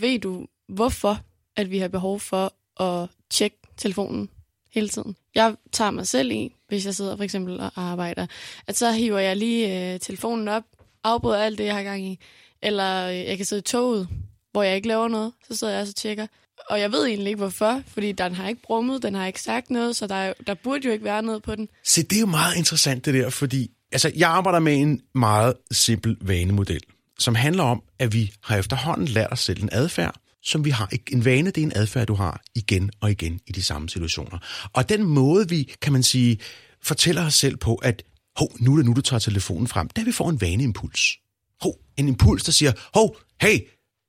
Ved 0.00 0.18
du, 0.18 0.46
hvorfor 0.68 1.20
at 1.56 1.70
vi 1.70 1.78
har 1.78 1.88
behov 1.88 2.20
for 2.20 2.52
at 2.82 3.08
tjekke 3.30 3.56
telefonen 3.76 4.28
hele 4.70 4.88
tiden? 4.88 5.16
Jeg 5.34 5.56
tager 5.72 5.90
mig 5.90 6.06
selv 6.06 6.30
i, 6.30 6.54
hvis 6.68 6.86
jeg 6.86 6.94
sidder 6.94 7.16
for 7.16 7.24
eksempel 7.24 7.60
og 7.60 7.70
arbejder, 7.76 8.26
at 8.66 8.76
så 8.76 8.92
hiver 8.92 9.18
jeg 9.18 9.36
lige 9.36 9.92
øh, 9.94 10.00
telefonen 10.00 10.48
op, 10.48 10.64
afbryder 11.04 11.38
alt 11.38 11.58
det, 11.58 11.64
jeg 11.64 11.74
har 11.74 11.82
gang 11.82 12.06
i, 12.06 12.18
eller 12.62 13.08
øh, 13.08 13.16
jeg 13.16 13.36
kan 13.36 13.46
sidde 13.46 13.60
i 13.60 13.62
toget, 13.62 14.08
hvor 14.52 14.62
jeg 14.62 14.76
ikke 14.76 14.88
laver 14.88 15.08
noget, 15.08 15.32
så 15.48 15.56
sidder 15.56 15.72
jeg 15.72 15.82
og 15.82 15.94
tjekker. 15.94 16.26
Og 16.70 16.80
jeg 16.80 16.92
ved 16.92 17.06
egentlig 17.06 17.26
ikke 17.26 17.38
hvorfor, 17.38 17.82
fordi 17.86 18.12
den 18.12 18.34
har 18.34 18.48
ikke 18.48 18.62
brummet, 18.62 19.02
den 19.02 19.14
har 19.14 19.26
ikke 19.26 19.42
sagt 19.42 19.70
noget, 19.70 19.96
så 19.96 20.06
der, 20.06 20.32
der 20.46 20.54
burde 20.54 20.86
jo 20.86 20.92
ikke 20.92 21.04
være 21.04 21.22
noget 21.22 21.42
på 21.42 21.54
den. 21.54 21.68
Se, 21.84 22.02
det 22.02 22.16
er 22.16 22.20
jo 22.20 22.26
meget 22.26 22.56
interessant 22.56 23.04
det 23.04 23.14
der, 23.14 23.30
fordi 23.30 23.70
altså, 23.92 24.12
jeg 24.16 24.30
arbejder 24.30 24.58
med 24.58 24.76
en 24.76 25.00
meget 25.14 25.54
simpel 25.70 26.16
vanemodel, 26.20 26.80
som 27.18 27.34
handler 27.34 27.62
om, 27.62 27.82
at 27.98 28.12
vi 28.12 28.32
har 28.42 28.56
efterhånden 28.56 29.08
lært 29.08 29.32
os 29.32 29.40
selv 29.40 29.62
en 29.62 29.68
adfærd, 29.72 30.20
som 30.42 30.64
vi 30.64 30.70
har. 30.70 30.90
En 31.12 31.24
vane, 31.24 31.50
det 31.50 31.58
er 31.58 31.66
en 31.66 31.72
adfærd, 31.74 32.06
du 32.06 32.14
har 32.14 32.42
igen 32.54 32.90
og 33.00 33.10
igen 33.10 33.40
i 33.46 33.52
de 33.52 33.62
samme 33.62 33.88
situationer. 33.88 34.38
Og 34.72 34.88
den 34.88 35.02
måde, 35.02 35.48
vi, 35.48 35.74
kan 35.82 35.92
man 35.92 36.02
sige, 36.02 36.38
fortæller 36.82 37.26
os 37.26 37.34
selv 37.34 37.56
på, 37.56 37.74
at 37.74 38.02
hov, 38.36 38.48
nu 38.60 38.72
er 38.72 38.76
det 38.76 38.86
nu, 38.86 38.92
du 38.92 39.00
tager 39.00 39.20
telefonen 39.20 39.66
frem, 39.66 39.88
der 39.88 40.04
vi 40.04 40.12
får 40.12 40.30
en 40.30 40.40
vaneimpuls. 40.40 41.18
Hov, 41.60 41.78
en 41.96 42.08
impuls, 42.08 42.44
der 42.44 42.52
siger, 42.52 42.72
hov, 42.94 43.16
hey, 43.42 43.58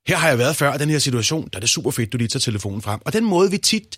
her 0.07 0.18
har 0.18 0.27
jeg 0.27 0.38
været 0.38 0.56
før 0.56 0.74
i 0.74 0.77
den 0.77 0.89
her 0.89 1.00
situation, 1.00 1.50
der 1.53 1.57
er 1.57 1.59
det 1.59 1.69
super 1.69 1.91
fedt, 1.91 2.13
du 2.13 2.18
lige 2.18 2.27
tager 2.27 2.41
telefonen 2.41 2.81
frem. 2.81 3.00
Og 3.06 3.13
den 3.13 3.24
måde, 3.24 3.51
vi 3.51 3.57
tit 3.57 3.97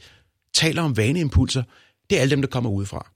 taler 0.54 0.82
om 0.82 0.98
vaneimpulser, 0.98 1.64
det 2.10 2.18
er 2.18 2.22
alle 2.22 2.32
dem, 2.32 2.42
der 2.42 2.50
kommer 2.50 2.70
udefra 2.70 3.12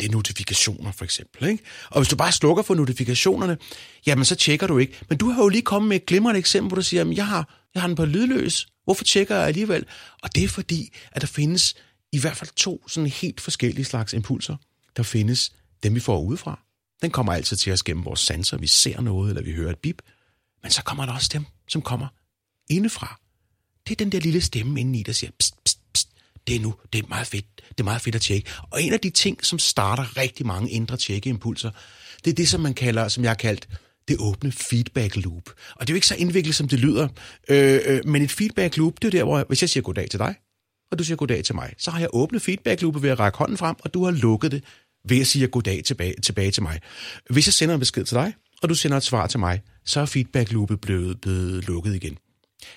det 0.00 0.06
er 0.06 0.10
notifikationer 0.10 0.92
for 0.92 1.04
eksempel. 1.04 1.48
Ikke? 1.48 1.64
Og 1.90 2.00
hvis 2.00 2.08
du 2.08 2.16
bare 2.16 2.32
slukker 2.32 2.62
for 2.62 2.74
notifikationerne, 2.74 3.58
jamen 4.06 4.24
så 4.24 4.34
tjekker 4.34 4.66
du 4.66 4.78
ikke. 4.78 4.98
Men 5.08 5.18
du 5.18 5.28
har 5.28 5.42
jo 5.42 5.48
lige 5.48 5.62
kommet 5.62 5.88
med 5.88 5.96
et 5.96 6.06
glimrende 6.06 6.38
eksempel, 6.38 6.68
hvor 6.68 6.76
du 6.76 6.82
siger, 6.82 7.04
at 7.04 7.16
jeg 7.16 7.26
har, 7.26 7.68
jeg 7.74 7.82
har 7.82 7.86
den 7.86 7.96
på 7.96 8.04
lydløs. 8.04 8.68
Hvorfor 8.84 9.04
tjekker 9.04 9.36
jeg 9.36 9.46
alligevel? 9.46 9.84
Og 10.22 10.34
det 10.34 10.44
er 10.44 10.48
fordi, 10.48 10.92
at 11.12 11.20
der 11.22 11.26
findes 11.26 11.74
i 12.12 12.18
hvert 12.20 12.36
fald 12.36 12.50
to 12.56 12.88
sådan 12.88 13.10
helt 13.10 13.40
forskellige 13.40 13.84
slags 13.84 14.12
impulser. 14.12 14.56
Der 14.96 15.02
findes 15.02 15.52
dem, 15.82 15.94
vi 15.94 16.00
får 16.00 16.20
udefra. 16.22 16.60
Den 17.02 17.10
kommer 17.10 17.32
altid 17.32 17.56
til 17.56 17.72
os 17.72 17.82
gennem 17.82 18.04
vores 18.04 18.20
sanser. 18.20 18.58
Vi 18.58 18.66
ser 18.66 19.00
noget, 19.00 19.30
eller 19.30 19.42
vi 19.42 19.52
hører 19.52 19.70
et 19.70 19.78
bip. 19.78 20.02
Men 20.62 20.72
så 20.72 20.82
kommer 20.82 21.06
der 21.06 21.12
også 21.12 21.30
dem, 21.32 21.44
som 21.68 21.82
kommer 21.82 22.06
indefra. 22.70 23.20
Det 23.88 23.92
er 23.92 23.96
den 23.96 24.12
der 24.12 24.20
lille 24.20 24.40
stemme 24.40 24.80
indeni, 24.80 25.02
der 25.02 25.12
siger, 25.12 25.30
pst, 25.38 25.64
pst, 25.64 25.80
det 26.46 26.56
er 26.56 26.60
nu, 26.60 26.74
det 26.92 27.04
er 27.04 27.08
meget 27.08 27.26
fedt, 27.26 27.46
det 27.68 27.80
er 27.80 27.84
meget 27.84 28.02
fedt 28.02 28.14
at 28.14 28.20
tjekke. 28.20 28.50
Og 28.70 28.82
en 28.82 28.92
af 28.92 29.00
de 29.00 29.10
ting, 29.10 29.44
som 29.44 29.58
starter 29.58 30.16
rigtig 30.16 30.46
mange 30.46 30.70
indre 30.70 30.96
tjekkeimpulser, 30.96 31.70
det 32.24 32.30
er 32.30 32.34
det, 32.34 32.48
som 32.48 32.60
man 32.60 32.74
kalder, 32.74 33.08
som 33.08 33.24
jeg 33.24 33.30
har 33.30 33.36
kaldt, 33.36 33.68
det 34.08 34.16
åbne 34.20 34.52
feedback 34.52 35.16
loop. 35.16 35.50
Og 35.74 35.80
det 35.80 35.90
er 35.90 35.94
jo 35.94 35.96
ikke 35.96 36.06
så 36.06 36.14
indviklet, 36.14 36.54
som 36.54 36.68
det 36.68 36.78
lyder, 36.78 37.08
øh, 37.48 37.80
øh, 37.84 38.00
men 38.04 38.22
et 38.22 38.30
feedback 38.30 38.76
loop, 38.76 39.02
det 39.02 39.08
er 39.08 39.18
der, 39.18 39.24
hvor 39.24 39.44
hvis 39.48 39.62
jeg 39.62 39.70
siger 39.70 39.82
goddag 39.82 40.10
til 40.10 40.18
dig, 40.18 40.34
og 40.90 40.98
du 40.98 41.04
siger 41.04 41.16
goddag 41.16 41.44
til 41.44 41.54
mig, 41.54 41.74
så 41.78 41.90
har 41.90 42.00
jeg 42.00 42.08
åbnet 42.12 42.42
feedback 42.42 42.82
loopet 42.82 43.02
ved 43.02 43.10
at 43.10 43.18
række 43.18 43.38
hånden 43.38 43.56
frem, 43.56 43.76
og 43.80 43.94
du 43.94 44.04
har 44.04 44.10
lukket 44.10 44.52
det 44.52 44.64
ved 45.08 45.20
at 45.20 45.26
sige 45.26 45.46
goddag 45.46 45.84
tilbage, 45.84 46.14
tilbage 46.22 46.50
til 46.50 46.62
mig. 46.62 46.80
Hvis 47.30 47.46
jeg 47.46 47.54
sender 47.54 47.74
en 47.74 47.80
besked 47.80 48.04
til 48.04 48.14
dig, 48.14 48.34
og 48.62 48.68
du 48.68 48.74
sender 48.74 48.96
et 48.96 49.02
svar 49.02 49.26
til 49.26 49.40
mig, 49.40 49.62
så 49.84 50.00
er 50.00 50.06
feedback 50.06 50.52
loopet 50.52 50.80
blevet, 50.80 51.20
blevet 51.20 51.66
lukket 51.66 51.94
igen. 51.94 52.18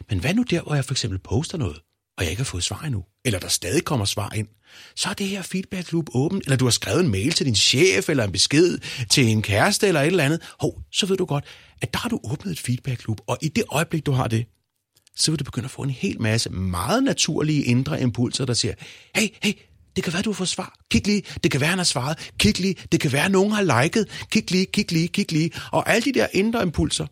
Men 0.09 0.19
hvad 0.19 0.33
nu 0.33 0.43
der, 0.43 0.61
hvor 0.61 0.75
jeg 0.75 0.85
for 0.85 0.93
eksempel 0.93 1.19
poster 1.19 1.57
noget? 1.57 1.81
Og 2.19 2.23
jeg 2.23 2.31
ikke 2.31 2.39
har 2.39 2.45
fået 2.45 2.63
svar 2.63 2.81
endnu, 2.81 3.03
eller 3.25 3.39
der 3.39 3.47
stadig 3.47 3.83
kommer 3.83 4.05
svar 4.05 4.31
ind, 4.35 4.47
så 4.95 5.09
er 5.09 5.13
det 5.13 5.27
her 5.27 5.41
feedback 5.41 5.91
loop 5.91 6.05
åben, 6.13 6.41
eller 6.45 6.57
du 6.57 6.65
har 6.65 6.71
skrevet 6.71 6.99
en 6.99 7.11
mail 7.11 7.31
til 7.31 7.45
din 7.45 7.55
chef, 7.55 8.09
eller 8.09 8.23
en 8.23 8.31
besked 8.31 8.77
til 9.09 9.27
en 9.27 9.41
kæreste, 9.41 9.87
eller 9.87 10.01
et 10.01 10.07
eller 10.07 10.23
andet, 10.23 10.41
hov, 10.59 10.81
så 10.91 11.05
ved 11.05 11.17
du 11.17 11.25
godt, 11.25 11.45
at 11.81 11.93
der 11.93 11.99
har 11.99 12.09
du 12.09 12.19
åbnet 12.23 12.51
et 12.51 12.59
feedback 12.59 13.07
loop, 13.07 13.21
og 13.27 13.37
i 13.41 13.47
det 13.47 13.63
øjeblik, 13.69 14.05
du 14.05 14.11
har 14.11 14.27
det, 14.27 14.45
så 15.15 15.31
vil 15.31 15.39
du 15.39 15.43
begynde 15.43 15.65
at 15.65 15.71
få 15.71 15.81
en 15.81 15.89
hel 15.89 16.21
masse 16.21 16.49
meget 16.49 17.03
naturlige 17.03 17.63
indre 17.63 18.01
impulser, 18.01 18.45
der 18.45 18.53
siger, 18.53 18.73
hey, 19.15 19.27
hey, 19.43 19.53
det 19.95 20.03
kan 20.03 20.13
være, 20.13 20.21
du 20.21 20.29
har 20.29 20.35
fået 20.35 20.49
svar. 20.49 20.79
Kig 20.91 21.07
lige. 21.07 21.23
Det 21.43 21.51
kan 21.51 21.61
være, 21.61 21.69
han 21.69 21.79
har 21.79 21.85
svaret. 21.85 22.31
Kig 22.39 22.59
lige. 22.59 22.75
Det 22.91 22.99
kan 22.99 23.11
være, 23.11 23.29
nogen 23.29 23.51
har 23.51 23.83
liket. 23.83 24.07
Kig 24.31 24.51
lige, 24.51 24.65
kig 24.65 24.91
lige, 24.91 25.07
kig 25.07 25.31
lige. 25.31 25.51
Og 25.71 25.89
alle 25.89 26.05
de 26.05 26.19
der 26.19 26.27
indre 26.33 26.63
impulser, 26.63 27.07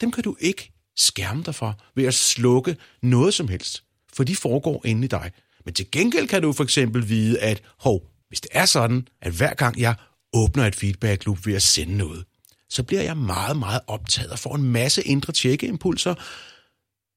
dem 0.00 0.10
kan 0.10 0.24
du 0.24 0.36
ikke 0.40 0.72
skærme 0.96 1.42
dig 1.42 1.54
for 1.54 1.80
ved 1.96 2.04
at 2.04 2.14
slukke 2.14 2.76
noget 3.02 3.34
som 3.34 3.48
helst 3.48 3.84
for 4.18 4.24
de 4.24 4.36
foregår 4.36 4.86
inde 4.86 5.04
i 5.04 5.08
dig. 5.08 5.30
Men 5.64 5.74
til 5.74 5.90
gengæld 5.90 6.28
kan 6.28 6.42
du 6.42 6.52
for 6.52 6.64
eksempel 6.64 7.08
vide, 7.08 7.38
at 7.40 7.62
hov, 7.78 8.02
hvis 8.28 8.40
det 8.40 8.50
er 8.52 8.66
sådan, 8.66 9.08
at 9.22 9.32
hver 9.32 9.54
gang 9.54 9.80
jeg 9.80 9.94
åbner 10.32 10.66
et 10.66 10.74
feedback 10.74 11.26
loop 11.26 11.46
ved 11.46 11.54
at 11.54 11.62
sende 11.62 11.96
noget, 11.96 12.24
så 12.70 12.82
bliver 12.82 13.02
jeg 13.02 13.16
meget, 13.16 13.56
meget 13.56 13.80
optaget 13.86 14.30
og 14.30 14.38
får 14.38 14.54
en 14.54 14.62
masse 14.62 15.02
indre 15.02 15.32
tjekkeimpulser, 15.32 16.14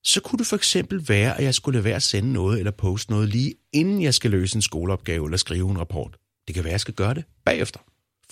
så 0.04 0.22
kunne 0.22 0.38
det 0.38 0.48
for 0.48 0.56
eksempel 0.56 1.10
være, 1.10 1.38
at 1.38 1.44
jeg 1.44 1.56
skulle 1.56 1.76
lade 1.76 1.84
være 1.84 1.96
at 1.96 2.04
sende 2.04 2.34
noget 2.34 2.60
eller 2.60 2.72
poste 2.72 3.12
noget 3.12 3.30
lige 3.30 3.54
inden 3.74 4.02
jeg 4.02 4.14
skal 4.14 4.32
løse 4.32 4.56
en 4.56 4.62
skoleopgave 4.62 5.26
eller 5.26 5.38
skrive 5.38 5.72
en 5.72 5.80
rapport. 5.80 6.18
Det 6.48 6.56
kan 6.56 6.64
være, 6.64 6.72
at 6.72 6.74
jeg 6.74 6.82
skal 6.82 6.94
gøre 6.94 7.14
det 7.14 7.24
bagefter. 7.46 7.80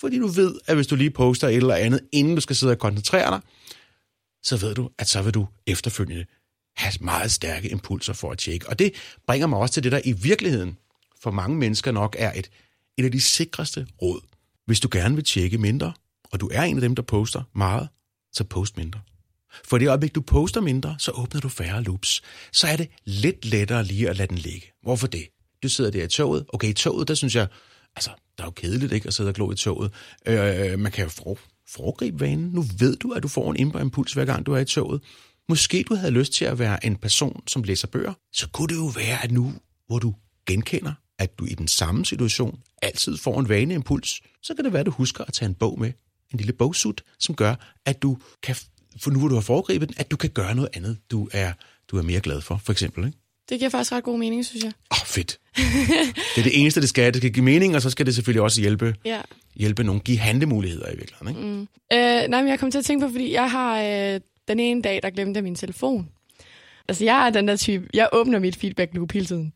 Fordi 0.00 0.18
du 0.18 0.26
ved, 0.26 0.54
at 0.66 0.74
hvis 0.74 0.86
du 0.86 0.96
lige 0.96 1.10
poster 1.10 1.48
et 1.48 1.56
eller 1.56 1.74
andet, 1.74 2.00
inden 2.12 2.34
du 2.34 2.40
skal 2.40 2.56
sidde 2.56 2.72
og 2.72 2.78
koncentrere 2.78 3.30
dig, 3.30 3.40
så 4.42 4.56
ved 4.56 4.74
du, 4.74 4.90
at 4.98 5.08
så 5.08 5.22
vil 5.22 5.34
du 5.34 5.46
efterfølgende 5.66 6.24
have 6.80 6.92
meget 7.00 7.32
stærke 7.32 7.68
impulser 7.68 8.12
for 8.12 8.30
at 8.30 8.38
tjekke. 8.38 8.68
Og 8.68 8.78
det 8.78 8.92
bringer 9.26 9.46
mig 9.46 9.58
også 9.58 9.74
til 9.74 9.82
det, 9.82 9.92
der 9.92 10.00
i 10.04 10.12
virkeligheden 10.12 10.78
for 11.20 11.30
mange 11.30 11.56
mennesker 11.56 11.92
nok 11.92 12.16
er 12.18 12.32
et, 12.38 12.50
et 12.98 13.04
af 13.04 13.12
de 13.12 13.20
sikreste 13.20 13.86
råd. 14.02 14.20
Hvis 14.66 14.80
du 14.80 14.88
gerne 14.92 15.14
vil 15.14 15.24
tjekke 15.24 15.58
mindre, 15.58 15.92
og 16.32 16.40
du 16.40 16.50
er 16.52 16.62
en 16.62 16.76
af 16.76 16.80
dem, 16.80 16.94
der 16.94 17.02
poster 17.02 17.42
meget, 17.54 17.88
så 18.32 18.44
post 18.44 18.76
mindre. 18.76 19.00
For 19.64 19.78
det 19.78 19.88
øjeblik, 19.88 20.14
du 20.14 20.20
poster 20.20 20.60
mindre, 20.60 20.96
så 20.98 21.10
åbner 21.10 21.40
du 21.40 21.48
færre 21.48 21.82
loops. 21.82 22.22
Så 22.52 22.66
er 22.66 22.76
det 22.76 22.88
lidt 23.04 23.44
lettere 23.44 23.84
lige 23.84 24.10
at 24.10 24.16
lade 24.16 24.28
den 24.28 24.38
ligge. 24.38 24.72
Hvorfor 24.82 25.06
det? 25.06 25.28
Du 25.62 25.68
sidder 25.68 25.90
der 25.90 26.04
i 26.04 26.08
toget. 26.08 26.46
Okay, 26.48 26.68
i 26.68 26.72
toget, 26.72 27.08
der 27.08 27.14
synes 27.14 27.34
jeg, 27.34 27.46
altså, 27.96 28.10
der 28.38 28.44
er 28.44 28.46
jo 28.46 28.50
kedeligt 28.50 28.92
ikke 28.92 29.06
at 29.06 29.14
sidde 29.14 29.28
og 29.28 29.34
glo 29.34 29.50
i 29.52 29.54
toget. 29.54 29.92
Øh, 30.26 30.78
man 30.78 30.92
kan 30.92 31.04
jo 31.04 31.10
for, 31.10 31.38
foregribe 31.68 32.20
vanen. 32.20 32.50
Nu 32.50 32.64
ved 32.78 32.96
du, 32.96 33.12
at 33.12 33.22
du 33.22 33.28
får 33.28 33.50
en 33.50 33.56
indre 33.56 33.80
impuls, 33.80 34.12
hver 34.12 34.24
gang 34.24 34.46
du 34.46 34.52
er 34.52 34.58
i 34.58 34.64
toget. 34.64 35.02
Måske 35.50 35.84
du 35.88 35.94
havde 35.94 36.12
lyst 36.12 36.32
til 36.32 36.44
at 36.44 36.58
være 36.58 36.86
en 36.86 36.96
person, 36.96 37.42
som 37.46 37.62
læser 37.62 37.86
bøger. 37.88 38.12
Så 38.32 38.48
kunne 38.52 38.68
det 38.68 38.74
jo 38.76 38.86
være, 38.86 39.24
at 39.24 39.30
nu, 39.30 39.52
hvor 39.86 39.98
du 39.98 40.14
genkender, 40.46 40.92
at 41.18 41.38
du 41.38 41.44
i 41.46 41.54
den 41.54 41.68
samme 41.68 42.04
situation 42.06 42.58
altid 42.82 43.16
får 43.16 43.40
en 43.40 43.48
vaneimpuls, 43.48 44.20
så 44.42 44.54
kan 44.54 44.64
det 44.64 44.72
være, 44.72 44.80
at 44.80 44.86
du 44.86 44.90
husker 44.90 45.24
at 45.24 45.32
tage 45.32 45.48
en 45.48 45.54
bog 45.54 45.80
med. 45.80 45.92
En 46.32 46.36
lille 46.38 46.52
bogsut, 46.52 47.02
som 47.18 47.34
gør, 47.34 47.54
at 47.86 48.02
du 48.02 48.18
kan, 48.42 48.56
for 49.00 49.10
nu 49.10 49.18
hvor 49.18 49.28
du 49.28 49.34
har 49.34 49.42
foregrebet 49.42 49.88
den, 49.88 49.96
at 49.98 50.10
du 50.10 50.16
kan 50.16 50.30
gøre 50.30 50.54
noget 50.54 50.70
andet, 50.74 50.98
du 51.10 51.28
er, 51.32 51.52
du 51.88 51.98
er 51.98 52.02
mere 52.02 52.20
glad 52.20 52.40
for, 52.40 52.60
for 52.64 52.72
eksempel. 52.72 53.04
Ikke? 53.06 53.18
Det 53.48 53.58
giver 53.58 53.70
faktisk 53.70 53.92
ret 53.92 54.04
god 54.04 54.18
mening, 54.18 54.46
synes 54.46 54.64
jeg. 54.64 54.72
Åh, 54.92 54.98
oh, 55.00 55.06
fedt. 55.06 55.38
det 55.56 56.38
er 56.38 56.42
det 56.42 56.60
eneste, 56.60 56.80
det 56.80 56.88
skal. 56.88 57.12
Det 57.14 57.22
skal 57.22 57.32
give 57.32 57.44
mening, 57.44 57.76
og 57.76 57.82
så 57.82 57.90
skal 57.90 58.06
det 58.06 58.14
selvfølgelig 58.14 58.42
også 58.42 58.60
hjælpe, 58.60 58.94
Ja. 59.04 59.20
hjælpe 59.54 59.84
nogen, 59.84 60.00
give 60.00 60.18
handlemuligheder 60.18 60.86
i 60.92 60.96
virkeligheden. 60.96 61.28
Ikke? 61.28 61.48
Mm. 61.48 61.60
Øh, 61.92 62.28
nej, 62.30 62.42
men 62.42 62.48
jeg 62.48 62.58
kom 62.58 62.70
til 62.70 62.78
at 62.78 62.84
tænke 62.84 63.06
på, 63.06 63.10
fordi 63.12 63.32
jeg 63.32 63.50
har 63.50 63.82
øh, 63.82 64.20
den 64.50 64.60
ene 64.60 64.82
dag, 64.82 65.00
der 65.02 65.10
glemte 65.10 65.38
jeg 65.38 65.44
min 65.44 65.54
telefon. 65.54 66.08
Altså, 66.88 67.04
jeg 67.04 67.26
er 67.26 67.30
den 67.30 67.48
der 67.48 67.56
type, 67.56 67.88
jeg 67.94 68.08
åbner 68.12 68.38
mit 68.38 68.56
feedback 68.56 68.94
loop 68.94 69.12
hele 69.12 69.26
tiden. 69.26 69.52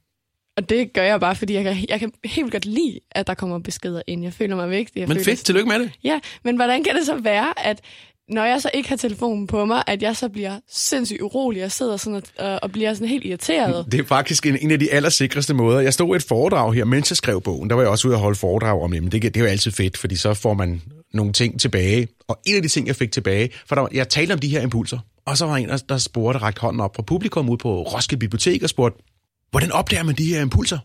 Og 0.56 0.68
det 0.68 0.92
gør 0.92 1.02
jeg 1.02 1.20
bare, 1.20 1.36
fordi 1.36 1.54
jeg 1.54 1.64
kan, 1.64 1.86
jeg 1.88 2.00
kan 2.00 2.12
helt 2.24 2.52
godt 2.52 2.64
lide, 2.64 3.00
at 3.10 3.26
der 3.26 3.34
kommer 3.34 3.58
beskeder 3.58 4.02
ind. 4.06 4.22
Jeg 4.22 4.32
føler 4.32 4.56
mig 4.56 4.70
vigtig. 4.70 5.00
Jeg 5.00 5.08
Men 5.08 5.16
føler, 5.16 5.24
fedt, 5.24 5.44
tillykke 5.44 5.68
med 5.68 5.78
det. 5.78 5.90
Ja, 6.04 6.20
men 6.44 6.56
hvordan 6.56 6.84
kan 6.84 6.94
det 6.94 7.06
så 7.06 7.16
være, 7.16 7.66
at 7.66 7.80
når 8.28 8.44
jeg 8.44 8.62
så 8.62 8.70
ikke 8.74 8.88
har 8.88 8.96
telefonen 8.96 9.46
på 9.46 9.64
mig, 9.64 9.82
at 9.86 10.02
jeg 10.02 10.16
så 10.16 10.28
bliver 10.28 10.58
sindssygt 10.68 11.20
urolig 11.20 11.64
og 11.64 11.72
sidder 11.72 11.96
sådan 11.96 12.14
og, 12.14 12.46
og, 12.46 12.58
og 12.62 12.72
bliver 12.72 12.94
sådan 12.94 13.08
helt 13.08 13.24
irriteret? 13.24 13.92
Det 13.92 14.00
er 14.00 14.04
faktisk 14.04 14.46
en, 14.46 14.58
en 14.60 14.70
af 14.70 14.78
de 14.78 14.92
allersikreste 14.92 15.54
måder. 15.54 15.80
Jeg 15.80 15.94
stod 15.94 16.14
i 16.14 16.16
et 16.16 16.22
foredrag 16.22 16.74
her, 16.74 16.84
mens 16.84 17.10
jeg 17.10 17.16
skrev 17.16 17.40
bogen. 17.40 17.70
Der 17.70 17.76
var 17.76 17.82
jeg 17.82 17.90
også 17.90 18.08
ude 18.08 18.16
og 18.16 18.20
holde 18.20 18.38
foredrag 18.38 18.82
om 18.82 18.90
det, 18.90 19.02
men 19.02 19.12
det, 19.12 19.22
det 19.22 19.36
er 19.36 19.40
jo 19.40 19.46
altid 19.46 19.72
fedt, 19.72 19.98
fordi 19.98 20.16
så 20.16 20.34
får 20.34 20.54
man 20.54 20.82
nogle 21.14 21.33
ting 21.33 21.61
tilbage. 21.61 22.09
Og 22.28 22.40
en 22.47 22.56
af 22.56 22.62
de 22.62 22.68
ting, 22.68 22.87
jeg 22.87 22.97
fik 22.97 23.12
tilbage, 23.12 23.50
for 23.66 23.75
der 23.75 23.83
var, 23.83 23.88
jeg 23.92 24.09
talte 24.09 24.33
om 24.33 24.38
de 24.38 24.49
her 24.49 24.61
impulser, 24.61 24.99
og 25.26 25.37
så 25.37 25.47
var 25.47 25.56
en, 25.56 25.68
der, 25.88 25.99
spurgte, 25.99 26.38
rækte 26.38 26.61
hånden 26.61 26.80
op 26.80 26.97
fra 26.97 27.02
publikum 27.02 27.49
ud 27.49 27.56
på 27.56 27.83
Roskilde 27.83 28.21
Bibliotek 28.21 28.62
og 28.62 28.68
spurgte, 28.68 29.02
hvordan 29.50 29.73
opdager 29.73 30.02
man 30.02 30.14
de 30.14 30.35
her 30.35 30.40
impulser? 30.40 30.78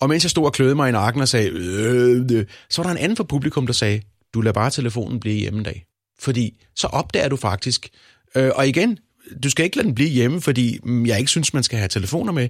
Og 0.00 0.08
mens 0.08 0.24
jeg 0.24 0.30
stod 0.30 0.44
og 0.44 0.52
kløede 0.52 0.74
mig 0.74 0.88
i 0.88 0.92
nakken 0.92 1.22
og 1.22 1.28
sagde, 1.28 1.48
øh, 1.48 2.26
øh, 2.32 2.46
så 2.70 2.82
var 2.82 2.90
der 2.90 2.96
en 2.96 3.02
anden 3.02 3.16
fra 3.16 3.24
publikum, 3.24 3.66
der 3.66 3.72
sagde, 3.72 4.00
du 4.34 4.40
lader 4.40 4.52
bare 4.52 4.70
telefonen 4.70 5.20
blive 5.20 5.36
hjemme 5.36 5.62
dag. 5.62 5.84
Fordi 6.18 6.62
så 6.76 6.86
opdager 6.86 7.28
du 7.28 7.36
faktisk, 7.36 7.88
øh, 8.34 8.50
og 8.54 8.68
igen, 8.68 8.98
du 9.42 9.50
skal 9.50 9.64
ikke 9.64 9.76
lade 9.76 9.86
den 9.86 9.94
blive 9.94 10.08
hjemme, 10.08 10.40
fordi 10.40 10.78
mm, 10.84 11.06
jeg 11.06 11.18
ikke 11.18 11.30
synes, 11.30 11.54
man 11.54 11.62
skal 11.62 11.78
have 11.78 11.88
telefoner 11.88 12.32
med, 12.32 12.48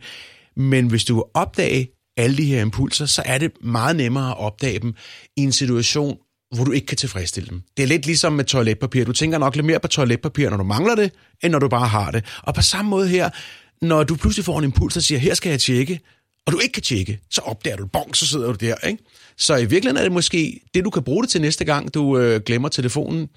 men 0.56 0.86
hvis 0.86 1.04
du 1.04 1.24
opdager 1.34 1.84
alle 2.16 2.36
de 2.36 2.44
her 2.44 2.60
impulser, 2.60 3.06
så 3.06 3.22
er 3.24 3.38
det 3.38 3.52
meget 3.60 3.96
nemmere 3.96 4.30
at 4.30 4.38
opdage 4.38 4.78
dem 4.78 4.94
i 5.36 5.40
en 5.40 5.52
situation, 5.52 6.18
hvor 6.54 6.64
du 6.64 6.72
ikke 6.72 6.86
kan 6.86 6.96
tilfredsstille 6.96 7.48
dem. 7.48 7.62
Det 7.76 7.82
er 7.82 7.86
lidt 7.86 8.06
ligesom 8.06 8.32
med 8.32 8.44
toiletpapir. 8.44 9.04
Du 9.04 9.12
tænker 9.12 9.38
nok 9.38 9.56
lidt 9.56 9.66
mere 9.66 9.80
på 9.80 9.88
toiletpapir, 9.88 10.50
når 10.50 10.56
du 10.56 10.64
mangler 10.64 10.94
det, 10.94 11.12
end 11.42 11.52
når 11.52 11.58
du 11.58 11.68
bare 11.68 11.88
har 11.88 12.10
det. 12.10 12.24
Og 12.42 12.54
på 12.54 12.62
samme 12.62 12.88
måde 12.88 13.08
her, 13.08 13.30
når 13.82 14.04
du 14.04 14.16
pludselig 14.16 14.44
får 14.44 14.58
en 14.58 14.64
impuls, 14.64 14.94
der 14.94 15.00
siger, 15.00 15.18
her 15.18 15.34
skal 15.34 15.50
jeg 15.50 15.60
tjekke, 15.60 16.00
og 16.46 16.52
du 16.52 16.58
ikke 16.58 16.72
kan 16.72 16.82
tjekke, 16.82 17.20
så 17.30 17.40
opdager 17.40 17.76
du, 17.76 17.86
bong, 17.86 18.16
så 18.16 18.26
sidder 18.26 18.46
du 18.46 18.66
der. 18.66 18.76
Ikke? 18.86 19.02
Så 19.36 19.56
i 19.56 19.64
virkeligheden 19.64 19.96
er 19.96 20.02
det 20.02 20.12
måske 20.12 20.60
det, 20.74 20.84
du 20.84 20.90
kan 20.90 21.02
bruge 21.02 21.22
det 21.22 21.30
til 21.30 21.40
næste 21.40 21.64
gang, 21.64 21.94
du 21.94 22.18
øh, 22.18 22.40
glemmer 22.40 22.68
telefonen, 22.68 23.28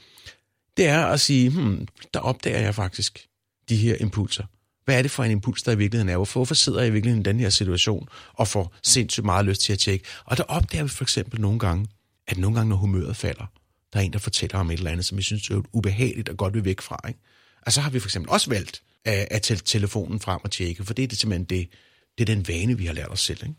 det 0.77 0.87
er 0.87 1.05
at 1.05 1.19
sige, 1.19 1.49
hmm, 1.49 1.87
der 2.13 2.19
opdager 2.19 2.59
jeg 2.59 2.75
faktisk 2.75 3.27
de 3.69 3.75
her 3.75 3.95
impulser. 3.99 4.43
Hvad 4.85 4.97
er 4.97 5.01
det 5.01 5.11
for 5.11 5.23
en 5.23 5.31
impuls, 5.31 5.63
der 5.63 5.71
i 5.71 5.77
virkeligheden 5.77 6.09
er? 6.09 6.15
Hvorfor, 6.15 6.39
hvorfor 6.39 6.55
sidder 6.55 6.79
jeg 6.79 6.87
i 6.87 6.91
virkeligheden 6.91 7.21
i 7.21 7.29
den 7.29 7.39
her 7.39 7.49
situation 7.49 8.07
og 8.33 8.47
får 8.47 8.75
sindssygt 8.83 9.25
meget 9.25 9.45
lyst 9.45 9.61
til 9.61 9.73
at 9.73 9.79
tjekke? 9.79 10.05
Og 10.25 10.37
der 10.37 10.43
opdager 10.43 10.83
vi 10.83 10.89
for 10.89 11.03
eksempel 11.03 11.41
nogle 11.41 11.59
gange, 11.59 11.87
at 12.27 12.37
nogle 12.37 12.55
gange, 12.55 12.69
når 12.69 12.75
humøret 12.75 13.15
falder, 13.15 13.45
der 13.93 13.99
er 13.99 14.03
en, 14.03 14.13
der 14.13 14.19
fortæller 14.19 14.59
om 14.59 14.71
et 14.71 14.77
eller 14.77 14.91
andet, 14.91 15.05
som 15.05 15.17
vi 15.17 15.23
synes 15.23 15.49
er 15.49 15.61
ubehageligt 15.73 16.29
og 16.29 16.37
godt 16.37 16.53
vil 16.53 16.65
væk 16.65 16.81
fra. 16.81 16.99
Ikke? 17.07 17.19
Og 17.61 17.73
så 17.73 17.81
har 17.81 17.89
vi 17.89 17.99
for 17.99 18.07
eksempel 18.07 18.31
også 18.31 18.49
valgt 18.49 18.83
at, 19.05 19.27
at 19.31 19.41
tage 19.41 19.59
telefonen 19.65 20.19
frem 20.19 20.39
og 20.43 20.51
tjekke, 20.51 20.83
for 20.83 20.93
det 20.93 21.03
er 21.03 21.07
det 21.07 21.17
simpelthen 21.17 21.45
det, 21.45 21.69
det 22.17 22.29
er 22.29 22.35
den 22.35 22.47
vane, 22.47 22.77
vi 22.77 22.85
har 22.85 22.93
lært 22.93 23.11
os 23.11 23.19
selv. 23.19 23.39
Ikke? 23.43 23.55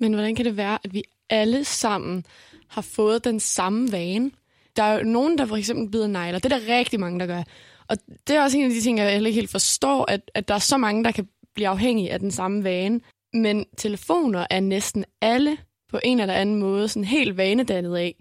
Men 0.00 0.12
hvordan 0.12 0.34
kan 0.34 0.44
det 0.44 0.56
være, 0.56 0.78
at 0.84 0.94
vi 0.94 1.02
alle 1.30 1.64
sammen 1.64 2.26
har 2.68 2.82
fået 2.82 3.24
den 3.24 3.40
samme 3.40 3.92
vane? 3.92 4.30
Der 4.76 4.82
er 4.82 4.98
jo 4.98 5.04
nogen, 5.04 5.38
der 5.38 5.46
for 5.46 5.56
eksempel 5.56 5.90
bider 5.90 6.06
negler. 6.06 6.38
Det 6.38 6.52
er 6.52 6.58
der 6.58 6.78
rigtig 6.78 7.00
mange, 7.00 7.20
der 7.20 7.26
gør. 7.26 7.42
Og 7.88 7.96
det 8.26 8.36
er 8.36 8.42
også 8.42 8.58
en 8.58 8.64
af 8.64 8.70
de 8.70 8.80
ting, 8.80 8.98
jeg 8.98 9.12
heller 9.12 9.28
ikke 9.28 9.40
helt 9.40 9.50
forstår, 9.50 10.10
at, 10.10 10.30
at 10.34 10.48
der 10.48 10.54
er 10.54 10.58
så 10.58 10.76
mange, 10.76 11.04
der 11.04 11.12
kan 11.12 11.28
blive 11.54 11.68
afhængige 11.68 12.12
af 12.12 12.18
den 12.18 12.30
samme 12.30 12.64
vane. 12.64 13.00
Men 13.32 13.66
telefoner 13.76 14.46
er 14.50 14.60
næsten 14.60 15.04
alle 15.20 15.58
på 15.90 16.00
en 16.04 16.20
eller 16.20 16.34
anden 16.34 16.60
måde 16.60 16.88
sådan 16.88 17.04
helt 17.04 17.36
vanedannet 17.36 17.96
af. 17.96 18.14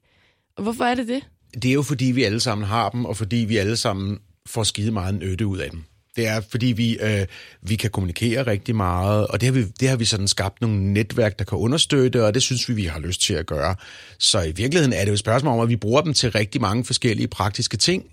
Og 0.58 0.64
hvorfor 0.64 0.84
er 0.84 0.96
det 0.96 1.08
det? 1.08 1.24
Det 1.54 1.66
er 1.66 1.74
jo 1.74 1.84
fordi, 1.84 2.06
vi 2.06 2.24
alle 2.24 2.40
sammen 2.40 2.68
har 2.68 2.90
dem, 2.90 3.06
og 3.06 3.18
fordi 3.18 3.36
vi 3.36 3.58
alle 3.58 3.78
sammen 3.78 4.20
får 4.46 4.64
skide 4.64 4.92
meget 4.92 5.24
en 5.24 5.46
ud 5.46 5.58
af 5.58 5.70
dem. 5.72 5.84
Det 6.16 6.28
er, 6.28 6.42
fordi 6.42 6.66
vi, 6.66 6.98
øh, 7.02 7.26
vi 7.62 7.76
kan 7.76 7.92
kommunikere 7.92 8.48
rigtig 8.48 8.76
meget, 8.76 9.28
og 9.28 9.42
det 9.42 9.48
har, 9.48 9.54
vi, 9.54 9.64
det 9.80 9.90
har 9.90 9.96
vi 9.96 10.06
sådan 10.06 10.28
skabt 10.28 10.62
nogle 10.62 10.94
netværk, 10.94 11.40
der 11.40 11.46
kan 11.46 11.58
understøtte, 11.58 12.26
og 12.26 12.34
det 12.34 12.44
synes 12.44 12.70
vi, 12.70 12.74
vi 12.74 12.86
har 12.86 13.00
lyst 13.00 13.22
til 13.22 13.34
at 13.34 13.46
gøre. 13.46 13.76
Så 14.20 14.42
i 14.42 14.52
virkeligheden 14.52 14.94
er 14.94 15.00
det 15.00 15.08
jo 15.08 15.14
et 15.14 15.20
spørgsmål 15.20 15.54
om, 15.54 15.60
at 15.60 15.70
vi 15.70 15.76
bruger 15.76 16.02
dem 16.02 16.14
til 16.14 16.32
rigtig 16.32 16.62
mange 16.62 16.86
forskellige 16.86 17.28
praktiske 17.28 17.78
ting, 17.78 18.06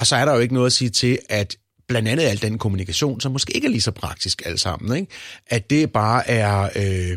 og 0.00 0.06
så 0.06 0.16
er 0.16 0.24
der 0.24 0.34
jo 0.34 0.38
ikke 0.38 0.54
noget 0.54 0.66
at 0.66 0.72
sige 0.72 0.90
til, 0.90 1.18
at 1.28 1.56
blandt 1.88 2.08
andet 2.08 2.24
al 2.24 2.42
den 2.42 2.58
kommunikation, 2.58 3.20
som 3.20 3.32
måske 3.32 3.54
ikke 3.54 3.66
er 3.66 3.70
lige 3.70 3.80
så 3.80 3.90
praktisk 3.90 4.42
alt 4.46 4.60
sammen, 4.60 4.96
ikke? 4.96 5.12
at 5.46 5.70
det 5.70 5.92
bare 5.92 6.28
er 6.28 6.68
øh, 6.76 7.16